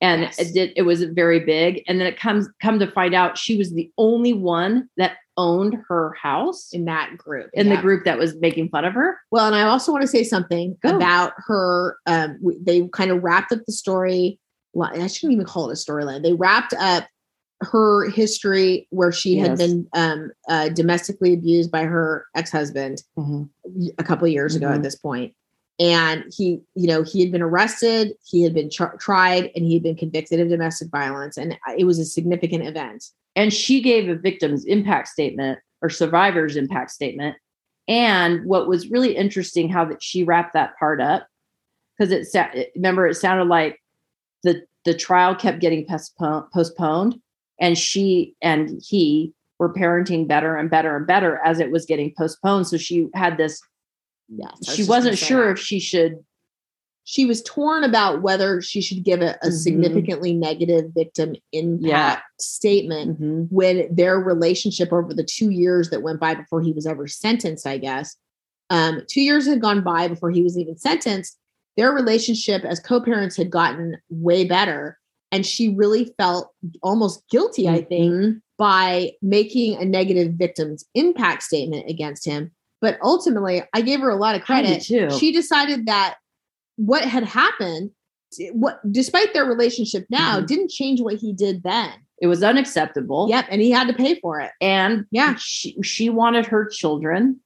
and 0.00 0.22
Yes. 0.22 0.38
it 0.38 0.54
did 0.54 0.72
it 0.76 0.82
was 0.82 1.02
very 1.04 1.40
big 1.40 1.82
and 1.86 1.98
then 2.00 2.06
it 2.06 2.18
comes 2.18 2.48
come 2.62 2.78
to 2.78 2.90
find 2.90 3.14
out 3.14 3.36
she 3.38 3.56
was 3.56 3.72
the 3.72 3.90
only 3.98 4.32
one 4.32 4.88
that 4.96 5.16
owned 5.36 5.76
her 5.88 6.12
house 6.20 6.70
in 6.72 6.84
that 6.86 7.16
group. 7.16 7.50
in 7.54 7.66
yeah. 7.68 7.76
the 7.76 7.82
group 7.82 8.04
that 8.04 8.18
was 8.18 8.34
making 8.36 8.68
fun 8.68 8.84
of 8.84 8.92
her. 8.94 9.18
Well, 9.30 9.46
and 9.46 9.54
I 9.56 9.62
also 9.62 9.92
want 9.92 10.02
to 10.02 10.08
say 10.08 10.24
something 10.24 10.76
Go. 10.82 10.96
about 10.96 11.32
her. 11.46 11.96
Um, 12.06 12.38
they 12.60 12.86
kind 12.92 13.10
of 13.10 13.22
wrapped 13.22 13.52
up 13.52 13.60
the 13.66 13.72
story. 13.72 14.38
Well, 14.74 14.90
I 14.92 15.06
shouldn't 15.06 15.34
even 15.34 15.46
call 15.46 15.68
it 15.70 15.72
a 15.72 15.76
storyline. 15.76 16.22
They 16.22 16.32
wrapped 16.34 16.74
up 16.74 17.06
her 17.60 18.08
history 18.10 18.88
where 18.90 19.12
she 19.12 19.36
had 19.36 19.56
been 19.56 19.86
um, 19.94 20.32
uh, 20.48 20.68
domestically 20.70 21.32
abused 21.34 21.70
by 21.70 21.84
her 21.84 22.26
ex-husband 22.34 23.02
a 23.98 24.02
couple 24.02 24.26
of 24.26 24.32
years 24.32 24.56
ago 24.56 24.66
Mhm. 24.66 24.74
at 24.76 24.82
this 24.82 24.96
point. 24.96 25.34
And 25.82 26.32
he, 26.32 26.60
you 26.76 26.86
know, 26.86 27.02
he 27.02 27.20
had 27.20 27.32
been 27.32 27.42
arrested, 27.42 28.12
he 28.24 28.42
had 28.42 28.54
been 28.54 28.70
tr- 28.70 28.94
tried, 29.00 29.50
and 29.56 29.64
he 29.64 29.74
had 29.74 29.82
been 29.82 29.96
convicted 29.96 30.38
of 30.38 30.48
domestic 30.48 30.90
violence, 30.90 31.36
and 31.36 31.58
it 31.76 31.84
was 31.84 31.98
a 31.98 32.04
significant 32.04 32.64
event. 32.64 33.04
And 33.34 33.52
she 33.52 33.82
gave 33.82 34.08
a 34.08 34.14
victim's 34.14 34.64
impact 34.64 35.08
statement 35.08 35.58
or 35.80 35.90
survivor's 35.90 36.54
impact 36.54 36.92
statement. 36.92 37.36
And 37.88 38.44
what 38.44 38.68
was 38.68 38.90
really 38.90 39.16
interesting 39.16 39.68
how 39.68 39.84
that 39.86 40.00
she 40.00 40.22
wrapped 40.22 40.52
that 40.52 40.78
part 40.78 41.00
up 41.00 41.26
because 41.98 42.12
it 42.12 42.26
sa- 42.26 42.48
remember 42.76 43.08
it 43.08 43.14
sounded 43.14 43.48
like 43.48 43.80
the 44.44 44.62
the 44.84 44.94
trial 44.94 45.34
kept 45.34 45.60
getting 45.60 45.84
postpone, 45.86 46.46
postponed 46.54 47.20
and 47.60 47.76
she 47.76 48.34
and 48.40 48.80
he 48.84 49.32
were 49.58 49.72
parenting 49.72 50.26
better 50.26 50.56
and 50.56 50.70
better 50.70 50.96
and 50.96 51.06
better 51.06 51.40
as 51.44 51.60
it 51.60 51.70
was 51.70 51.86
getting 51.86 52.14
postponed 52.16 52.66
so 52.66 52.76
she 52.76 53.08
had 53.14 53.36
this 53.36 53.60
Yes, 54.34 54.68
I 54.68 54.72
she 54.74 54.84
wasn't 54.84 55.18
sure 55.18 55.46
that. 55.46 55.52
if 55.52 55.58
she 55.58 55.78
should 55.80 56.24
she 57.04 57.26
was 57.26 57.42
torn 57.42 57.82
about 57.82 58.22
whether 58.22 58.62
she 58.62 58.80
should 58.80 59.02
give 59.02 59.20
a, 59.22 59.36
a 59.42 59.48
Mhm. 59.48 59.52
significantly 59.52 60.32
negative 60.34 60.92
victim 60.94 61.34
impact 61.50 61.82
Yeah. 61.88 62.20
statement 62.38 63.20
Mhm. 63.20 63.48
when 63.50 63.92
their 63.92 64.20
relationship 64.20 64.92
over 64.92 65.12
the 65.12 65.24
two 65.24 65.50
years 65.50 65.90
that 65.90 66.02
went 66.02 66.20
by 66.20 66.36
before 66.36 66.62
he 66.62 66.70
was 66.72 66.86
ever 66.86 67.08
sentenced, 67.08 67.66
I 67.66 67.78
guess. 67.78 68.16
Um, 68.70 69.02
two 69.08 69.20
years 69.20 69.46
had 69.48 69.60
gone 69.60 69.82
by 69.82 70.06
before 70.06 70.30
he 70.30 70.42
was 70.42 70.56
even 70.56 70.76
sentenced. 70.78 71.36
Their 71.76 71.90
relationship 71.90 72.64
as 72.64 72.78
co 72.78 73.00
parents 73.00 73.36
had 73.36 73.50
gotten 73.50 73.96
way 74.08 74.44
better. 74.44 74.96
And 75.32 75.44
she 75.44 75.70
really 75.70 76.14
felt 76.18 76.52
almost 76.84 77.26
guilty, 77.30 77.68
I 77.68 77.82
think, 77.82 78.12
Mhm. 78.12 78.40
by 78.58 79.12
making 79.20 79.74
a 79.74 79.84
negative 79.84 80.34
victim's 80.34 80.84
impact 80.94 81.42
statement 81.42 81.90
against 81.90 82.24
him. 82.26 82.52
But 82.82 82.98
ultimately, 83.02 83.62
I 83.72 83.80
gave 83.80 84.00
her 84.00 84.10
a 84.10 84.16
lot 84.16 84.34
of 84.34 84.42
credit. 84.42 84.82
too. 84.82 85.08
She 85.18 85.32
decided 85.32 85.86
that 85.86 86.16
what 86.76 87.04
had 87.04 87.22
happened, 87.24 87.92
what 88.52 88.80
despite 88.92 89.32
their 89.32 89.44
relationship 89.46 90.04
now, 90.10 90.40
Mhm. 90.40 90.46
didn't 90.48 90.70
change 90.70 91.00
what 91.00 91.14
he 91.14 91.32
did 91.32 91.62
then. 91.62 91.92
it 92.20 92.28
was 92.28 92.42
unacceptable 92.44 93.26
Yep, 93.28 93.46
and 93.50 93.60
he 93.60 93.72
had 93.72 93.88
to 93.88 93.92
pay 93.94 94.14
for 94.20 94.38
it. 94.40 94.52
and 94.60 95.06
Yeah. 95.10 95.34
she 95.40 95.76
she 95.82 96.08
wanted 96.08 96.46
her 96.46 96.66
children 96.66 97.40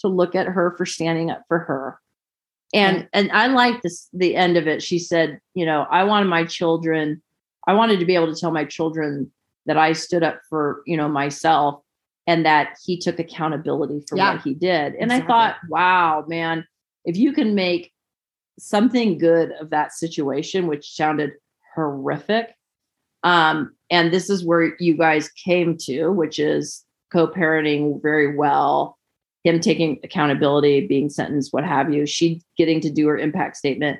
to 0.00 0.08
look 0.08 0.34
at 0.34 0.46
her 0.46 0.74
for 0.76 0.84
standing 0.84 1.30
up 1.30 1.44
for 1.48 1.60
her 1.60 1.98
and 2.74 3.08
and 3.14 3.30
i 3.32 3.46
like 3.46 3.80
this 3.80 4.06
the 4.12 4.36
end 4.36 4.58
of 4.58 4.68
it 4.68 4.82
she 4.82 4.98
said 4.98 5.40
you 5.54 5.64
know 5.64 5.86
i 5.90 6.04
wanted 6.04 6.26
my 6.28 6.44
children 6.44 7.22
i 7.66 7.72
wanted 7.72 7.98
to 8.00 8.04
be 8.04 8.14
able 8.16 8.30
to 8.32 8.38
tell 8.38 8.50
my 8.50 8.66
children 8.66 9.32
that 9.64 9.78
i 9.78 9.94
stood 9.94 10.22
up 10.22 10.40
for 10.50 10.82
you 10.84 10.96
know 10.98 11.08
myself 11.08 11.82
and 12.28 12.46
that 12.46 12.76
he 12.84 12.96
took 12.96 13.18
accountability 13.18 14.04
for 14.08 14.16
Yeah. 14.16 14.34
what 14.34 14.42
he 14.42 14.54
did 14.54 14.94
and 14.94 15.10
Exactly. 15.10 15.24
i 15.24 15.26
thought 15.26 15.56
wow 15.68 16.24
man 16.28 16.64
if 17.04 17.16
you 17.16 17.32
can 17.32 17.56
make 17.56 17.92
something 18.60 19.18
good 19.18 19.50
of 19.60 19.70
that 19.70 19.92
situation 19.92 20.66
which 20.68 20.94
sounded 20.94 21.32
horrific 21.74 22.54
um, 23.24 23.74
and 23.90 24.12
this 24.12 24.30
is 24.30 24.44
where 24.44 24.76
you 24.78 24.96
guys 24.96 25.28
came 25.30 25.76
to, 25.78 26.10
which 26.10 26.38
is 26.38 26.84
co-parenting 27.12 28.00
very 28.02 28.36
well, 28.36 28.96
him 29.44 29.60
taking 29.60 29.98
accountability, 30.04 30.86
being 30.86 31.10
sentenced, 31.10 31.52
what 31.52 31.64
have 31.64 31.92
you. 31.92 32.06
She 32.06 32.42
getting 32.56 32.80
to 32.82 32.90
do 32.90 33.08
her 33.08 33.18
impact 33.18 33.56
statement. 33.56 33.98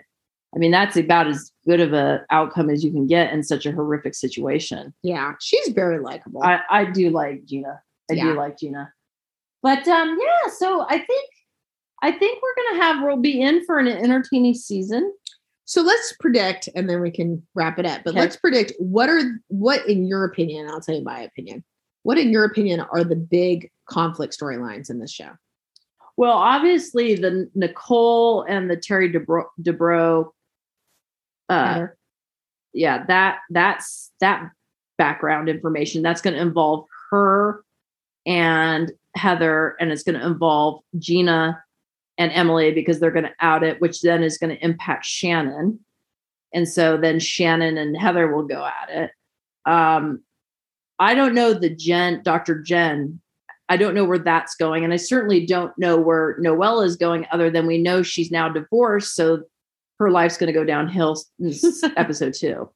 I 0.54 0.58
mean, 0.58 0.70
that's 0.70 0.96
about 0.96 1.26
as 1.26 1.50
good 1.66 1.80
of 1.80 1.92
a 1.92 2.24
outcome 2.30 2.70
as 2.70 2.84
you 2.84 2.90
can 2.90 3.06
get 3.06 3.32
in 3.32 3.42
such 3.42 3.66
a 3.66 3.72
horrific 3.72 4.14
situation. 4.14 4.94
Yeah, 5.02 5.34
she's 5.40 5.68
very 5.74 5.98
likable. 5.98 6.42
I, 6.42 6.60
I 6.70 6.84
do 6.84 7.10
like 7.10 7.44
Gina. 7.44 7.80
I 8.10 8.14
Yeah. 8.14 8.24
do 8.24 8.34
like 8.34 8.58
Gina. 8.58 8.92
But 9.62 9.86
um, 9.88 10.18
yeah, 10.20 10.50
so 10.52 10.86
I 10.88 10.98
think 10.98 11.30
I 12.02 12.12
think 12.12 12.40
we're 12.42 12.64
gonna 12.64 12.82
have 12.82 13.02
we'll 13.04 13.16
be 13.16 13.40
in 13.40 13.64
for 13.64 13.78
an 13.78 13.88
entertaining 13.88 14.54
season. 14.54 15.12
So 15.64 15.82
let's 15.82 16.14
predict, 16.18 16.68
and 16.74 16.88
then 16.88 17.00
we 17.02 17.10
can 17.10 17.46
wrap 17.54 17.78
it 17.78 17.84
up. 17.84 18.02
But 18.04 18.10
Okay. 18.12 18.20
let's 18.20 18.36
predict 18.36 18.72
what 18.78 19.10
are 19.10 19.20
what, 19.48 19.86
in 19.86 20.06
your 20.06 20.24
opinion, 20.24 20.68
I'll 20.70 20.80
tell 20.80 20.94
you 20.94 21.04
my 21.04 21.20
opinion. 21.20 21.64
What, 22.04 22.16
in 22.16 22.30
your 22.30 22.44
opinion, 22.44 22.80
are 22.80 23.04
the 23.04 23.16
big 23.16 23.70
conflict 23.86 24.38
storylines 24.38 24.88
in 24.88 24.98
this 24.98 25.12
show? 25.12 25.30
Well, 26.16 26.32
obviously 26.32 27.16
the 27.16 27.50
Nicole 27.54 28.42
and 28.42 28.70
the 28.70 28.76
Terry 28.76 29.12
Dubro, 29.12 29.44
Dubrow, 29.60 30.30
uh, 31.48 31.88
yeah, 32.72 33.04
that 33.06 33.40
that's 33.50 34.10
that 34.20 34.50
background 34.96 35.48
information 35.48 36.02
that's 36.02 36.20
going 36.20 36.34
to 36.34 36.40
involve 36.40 36.86
her 37.10 37.62
and 38.28 38.92
Heather, 39.16 39.74
and 39.80 39.90
it's 39.90 40.04
going 40.04 40.20
to 40.20 40.26
involve 40.26 40.82
Gina 40.98 41.60
and 42.18 42.30
Emily 42.32 42.72
because 42.72 43.00
they're 43.00 43.10
going 43.10 43.24
to 43.24 43.34
out 43.40 43.64
it, 43.64 43.80
which 43.80 44.02
then 44.02 44.22
is 44.22 44.38
going 44.38 44.54
to 44.54 44.64
impact 44.64 45.06
Shannon, 45.06 45.80
and 46.52 46.68
so 46.68 46.96
then 46.96 47.18
Shannon 47.18 47.78
and 47.78 47.96
Heather 47.96 48.32
will 48.32 48.46
go 48.46 48.64
at 48.64 48.90
it. 48.90 49.10
Um, 49.64 50.20
I 50.98 51.14
don't 51.14 51.34
know 51.34 51.54
the 51.54 51.70
Jen, 51.70 52.22
Dr. 52.22 52.62
Jen. 52.62 53.20
I 53.70 53.76
don't 53.76 53.94
know 53.94 54.04
where 54.04 54.18
that's 54.18 54.54
going, 54.56 54.84
and 54.84 54.92
I 54.92 54.96
certainly 54.96 55.46
don't 55.46 55.76
know 55.78 55.98
where 55.98 56.38
Noella 56.40 56.84
is 56.84 56.96
going. 56.96 57.26
Other 57.32 57.50
than 57.50 57.66
we 57.66 57.78
know 57.78 58.02
she's 58.02 58.30
now 58.30 58.48
divorced, 58.48 59.14
so 59.14 59.42
her 59.98 60.10
life's 60.10 60.36
going 60.36 60.52
to 60.52 60.58
go 60.58 60.64
downhill 60.64 61.20
episode 61.96 62.34
two. 62.34 62.70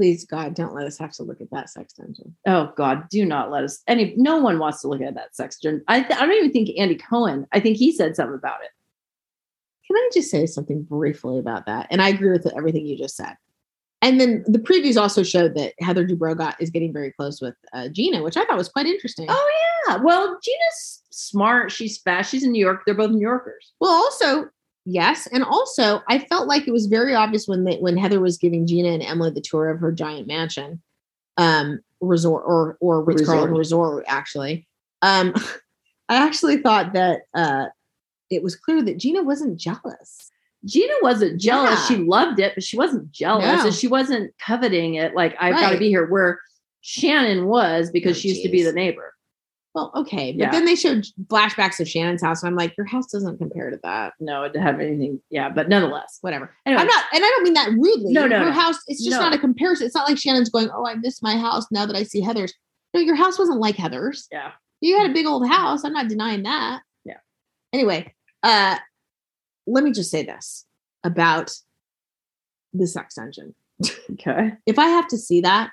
Please, 0.00 0.24
God, 0.24 0.54
don't 0.54 0.74
let 0.74 0.86
us 0.86 0.96
have 0.96 1.12
to 1.12 1.22
look 1.22 1.42
at 1.42 1.50
that 1.50 1.68
sex 1.68 1.92
dungeon. 1.92 2.34
Oh 2.46 2.72
God, 2.74 3.06
do 3.10 3.22
not 3.26 3.50
let 3.50 3.64
us. 3.64 3.82
Any, 3.86 4.14
no 4.16 4.38
one 4.38 4.58
wants 4.58 4.80
to 4.80 4.88
look 4.88 5.02
at 5.02 5.14
that 5.14 5.36
sex. 5.36 5.58
dungeon 5.58 5.84
I, 5.88 6.00
th- 6.00 6.18
I 6.18 6.24
don't 6.24 6.36
even 6.36 6.52
think 6.52 6.70
Andy 6.78 6.94
Cohen. 6.94 7.46
I 7.52 7.60
think 7.60 7.76
he 7.76 7.92
said 7.92 8.16
something 8.16 8.34
about 8.34 8.62
it. 8.62 8.70
Can 9.86 9.96
I 9.96 10.08
just 10.14 10.30
say 10.30 10.46
something 10.46 10.84
briefly 10.84 11.38
about 11.38 11.66
that? 11.66 11.86
And 11.90 12.00
I 12.00 12.08
agree 12.08 12.30
with 12.30 12.50
everything 12.56 12.86
you 12.86 12.96
just 12.96 13.14
said. 13.14 13.36
And 14.00 14.18
then 14.18 14.42
the 14.46 14.58
previews 14.58 14.98
also 14.98 15.22
showed 15.22 15.54
that 15.56 15.74
Heather 15.80 16.06
Dubrow 16.06 16.34
got 16.34 16.58
is 16.62 16.70
getting 16.70 16.94
very 16.94 17.12
close 17.12 17.42
with 17.42 17.54
uh, 17.74 17.88
Gina, 17.88 18.22
which 18.22 18.38
I 18.38 18.46
thought 18.46 18.56
was 18.56 18.70
quite 18.70 18.86
interesting. 18.86 19.26
Oh 19.28 19.50
yeah. 19.86 19.96
Well, 19.96 20.38
Gina's 20.42 21.02
smart. 21.10 21.72
She's 21.72 21.98
fast. 21.98 22.30
She's 22.30 22.42
in 22.42 22.52
New 22.52 22.64
York. 22.64 22.84
They're 22.86 22.94
both 22.94 23.10
New 23.10 23.20
Yorkers. 23.20 23.74
Well, 23.80 23.90
also 23.90 24.48
yes, 24.90 25.26
and 25.28 25.44
also 25.44 26.02
I 26.08 26.18
felt 26.18 26.48
like 26.48 26.66
it 26.66 26.72
was 26.72 26.86
very 26.86 27.14
obvious 27.14 27.46
when 27.46 27.64
they, 27.64 27.76
when 27.78 27.96
Heather 27.96 28.20
was 28.20 28.38
giving 28.38 28.66
Gina 28.66 28.88
and 28.90 29.02
Emily 29.02 29.30
the 29.30 29.40
tour 29.40 29.68
of 29.68 29.80
her 29.80 29.92
giant 29.92 30.26
mansion, 30.26 30.82
um, 31.36 31.80
resort 32.00 32.44
or 32.46 32.76
or 32.80 33.02
Ritz 33.02 33.24
Carlton 33.24 33.54
resort. 33.54 34.04
Actually, 34.08 34.66
um, 35.02 35.34
I 36.08 36.16
actually 36.16 36.58
thought 36.58 36.92
that 36.94 37.22
uh, 37.34 37.66
it 38.30 38.42
was 38.42 38.56
clear 38.56 38.82
that 38.82 38.98
Gina 38.98 39.22
wasn't 39.22 39.58
jealous. 39.58 40.30
Gina 40.64 40.92
wasn't 41.02 41.40
jealous. 41.40 41.70
Yeah. 41.70 41.86
She 41.86 41.96
loved 41.96 42.38
it, 42.38 42.54
but 42.54 42.62
she 42.64 42.76
wasn't 42.76 43.10
jealous, 43.12 43.44
No. 43.44 43.66
and 43.66 43.74
she 43.74 43.88
wasn't 43.88 44.34
coveting 44.38 44.94
it. 44.94 45.14
Like 45.14 45.34
I've 45.40 45.54
got 45.54 45.70
to 45.70 45.78
be 45.78 45.88
here. 45.88 46.06
Where 46.06 46.40
Shannon 46.82 47.46
was 47.46 47.90
because 47.90 48.16
Oh, 48.16 48.20
she 48.20 48.28
used 48.28 48.42
to 48.42 48.48
be 48.50 48.62
the 48.62 48.72
neighbor. 48.72 49.14
Well, 49.74 49.92
okay, 49.94 50.32
but 50.32 50.38
Yeah. 50.40 50.50
then 50.50 50.64
they 50.64 50.74
showed 50.74 51.06
flashbacks 51.26 51.78
of 51.78 51.88
Shannon's 51.88 52.22
house, 52.22 52.42
and 52.42 52.48
I'm 52.48 52.56
like, 52.56 52.76
your 52.76 52.86
house 52.86 53.06
doesn't 53.06 53.38
compare 53.38 53.70
to 53.70 53.78
that. 53.84 54.14
No, 54.18 54.42
it 54.42 54.52
didn't 54.52 54.64
have 54.66 54.80
anything. 54.80 55.20
Yeah, 55.30 55.48
but 55.48 55.68
nonetheless. 55.68 56.18
Whatever. 56.22 56.52
Anyway, 56.66 56.80
I'm 56.82 56.88
not, 56.88 57.04
and 57.14 57.24
I 57.24 57.28
don't 57.28 57.44
mean 57.44 57.54
that 57.54 57.70
rudely. 57.70 58.12
No, 58.12 58.26
no, 58.26 58.40
Her 58.40 58.46
no. 58.46 58.52
house, 58.52 58.76
it's 58.88 59.04
just 59.04 59.16
No. 59.16 59.20
not 59.22 59.34
a 59.34 59.38
comparison. 59.38 59.86
It's 59.86 59.94
not 59.94 60.08
like 60.08 60.18
Shannon's 60.18 60.50
going, 60.50 60.68
"Oh, 60.74 60.86
I 60.86 60.94
miss 60.96 61.22
my 61.22 61.36
house 61.36 61.66
now 61.70 61.86
that 61.86 61.94
I 61.94 62.02
see 62.02 62.20
Heather's." 62.20 62.52
No, 62.94 63.00
your 63.00 63.14
house 63.14 63.38
wasn't 63.38 63.60
like 63.60 63.76
Heather's. 63.76 64.26
Yeah. 64.32 64.52
You 64.80 64.98
had 64.98 65.08
a 65.10 65.14
big 65.14 65.26
old 65.26 65.46
house. 65.46 65.84
I'm 65.84 65.92
not 65.92 66.08
denying 66.08 66.42
that. 66.42 66.80
Yeah. 67.04 67.18
Anyway, 67.72 68.12
uh, 68.42 68.76
let 69.68 69.84
me 69.84 69.92
just 69.92 70.10
say 70.10 70.24
this 70.24 70.66
about 71.04 71.54
the 72.72 72.86
sex 72.88 73.14
dungeon. 73.14 73.54
Okay. 74.12 74.52
If 74.66 74.78
I 74.80 74.88
have 74.88 75.06
to 75.08 75.16
see 75.16 75.40
that, 75.42 75.70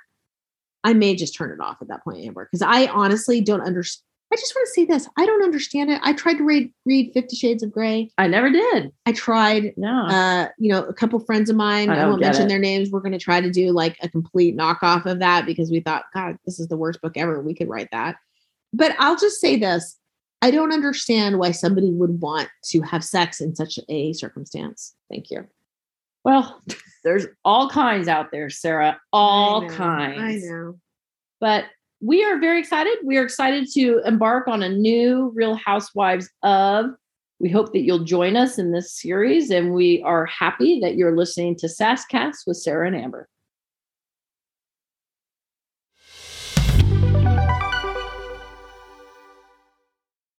I 0.88 0.94
may 0.94 1.16
just 1.16 1.36
turn 1.36 1.52
it 1.52 1.60
off 1.60 1.82
at 1.82 1.90
that 1.90 2.02
point, 2.06 2.26
Amber, 2.26 2.46
because 2.50 2.62
I 2.62 2.88
honestly 2.88 3.42
don't 3.42 3.60
understand. 3.60 4.04
I 4.32 4.38
just 4.38 4.54
want 4.56 4.68
to 4.68 4.74
say 4.74 4.86
this. 4.86 5.08
I 5.18 5.26
don't 5.26 5.44
understand 5.44 5.90
it. 5.90 6.00
I 6.02 6.14
tried 6.14 6.36
to 6.36 6.46
read 6.46 6.72
read 6.86 7.12
Fifty 7.14 7.36
Shades 7.36 7.62
of 7.62 7.72
Grey. 7.74 8.10
I 8.18 8.28
never 8.28 8.50
did. 8.50 8.92
I 9.06 9.12
tried 9.12 9.74
No. 9.76 10.06
uh, 10.06 10.48
you 10.58 10.72
know, 10.72 10.84
a 10.86 10.94
couple 10.94 11.20
friends 11.20 11.50
of 11.50 11.58
mine, 11.58 11.90
I 11.90 12.00
I, 12.04 12.08
won't 12.08 12.22
mention 12.22 12.46
it. 12.46 12.48
their 12.48 12.60
names. 12.60 12.90
We're 12.90 13.02
going 13.02 13.12
to 13.12 13.20
try 13.20 13.42
to 13.42 13.52
do 13.52 13.72
like 13.72 13.98
a 14.02 14.08
complete 14.08 14.56
knockoff 14.56 15.06
of 15.06 15.20
that 15.20 15.46
because 15.46 15.70
we 15.72 15.82
thought, 15.82 16.06
God, 16.14 16.38
this 16.46 16.58
is 16.58 16.70
the 16.70 16.78
worst 16.78 17.02
book 17.02 17.18
ever. 17.18 17.42
We 17.42 17.54
could 17.54 17.68
write 17.68 17.90
that. 17.92 18.16
But 18.72 18.96
I'll 18.98 19.18
just 19.18 19.42
say 19.42 19.58
this 19.58 19.98
I 20.42 20.52
don't 20.52 20.72
understand 20.72 21.38
why 21.40 21.52
somebody 21.52 21.92
would 21.92 22.22
want 22.22 22.48
to 22.66 22.82
have 22.82 23.04
sex 23.04 23.42
in 23.42 23.56
such 23.56 23.80
a 23.90 24.14
circumstance. 24.14 24.96
Thank 25.10 25.32
you. 25.32 25.48
Well, 26.28 26.62
there's 27.06 27.26
all 27.46 27.70
kinds 27.70 28.10
out 28.10 28.32
there, 28.32 28.50
Sarah. 28.50 29.00
All 29.14 29.64
I 29.64 29.68
know, 29.68 29.74
kinds. 29.74 30.22
I 30.22 30.48
know. 30.48 30.80
But 31.40 31.66
we 32.02 32.24
are 32.24 32.38
very 32.38 32.60
excited. 32.60 32.98
We 33.04 33.18
are 33.18 33.24
excited 33.24 33.70
to 33.76 34.02
embark 34.06 34.50
on 34.50 34.62
a 34.62 34.70
new 34.70 35.32
Real 35.34 35.56
Housewives 35.56 36.30
of. 36.44 36.88
We 37.40 37.50
hope 37.50 37.72
that 37.72 37.82
you'll 37.82 38.04
join 38.04 38.36
us 38.36 38.60
in 38.60 38.74
this 38.74 38.92
series, 38.92 39.52
and 39.52 39.74
we 39.74 40.02
are 40.04 40.26
happy 40.26 40.82
that 40.82 40.96
you're 40.96 41.16
listening 41.16 41.56
to 41.58 41.68
Sasscast 41.68 42.40
with 42.46 42.58
Sarah 42.58 42.88
and 42.88 42.96
Amber. 42.96 43.30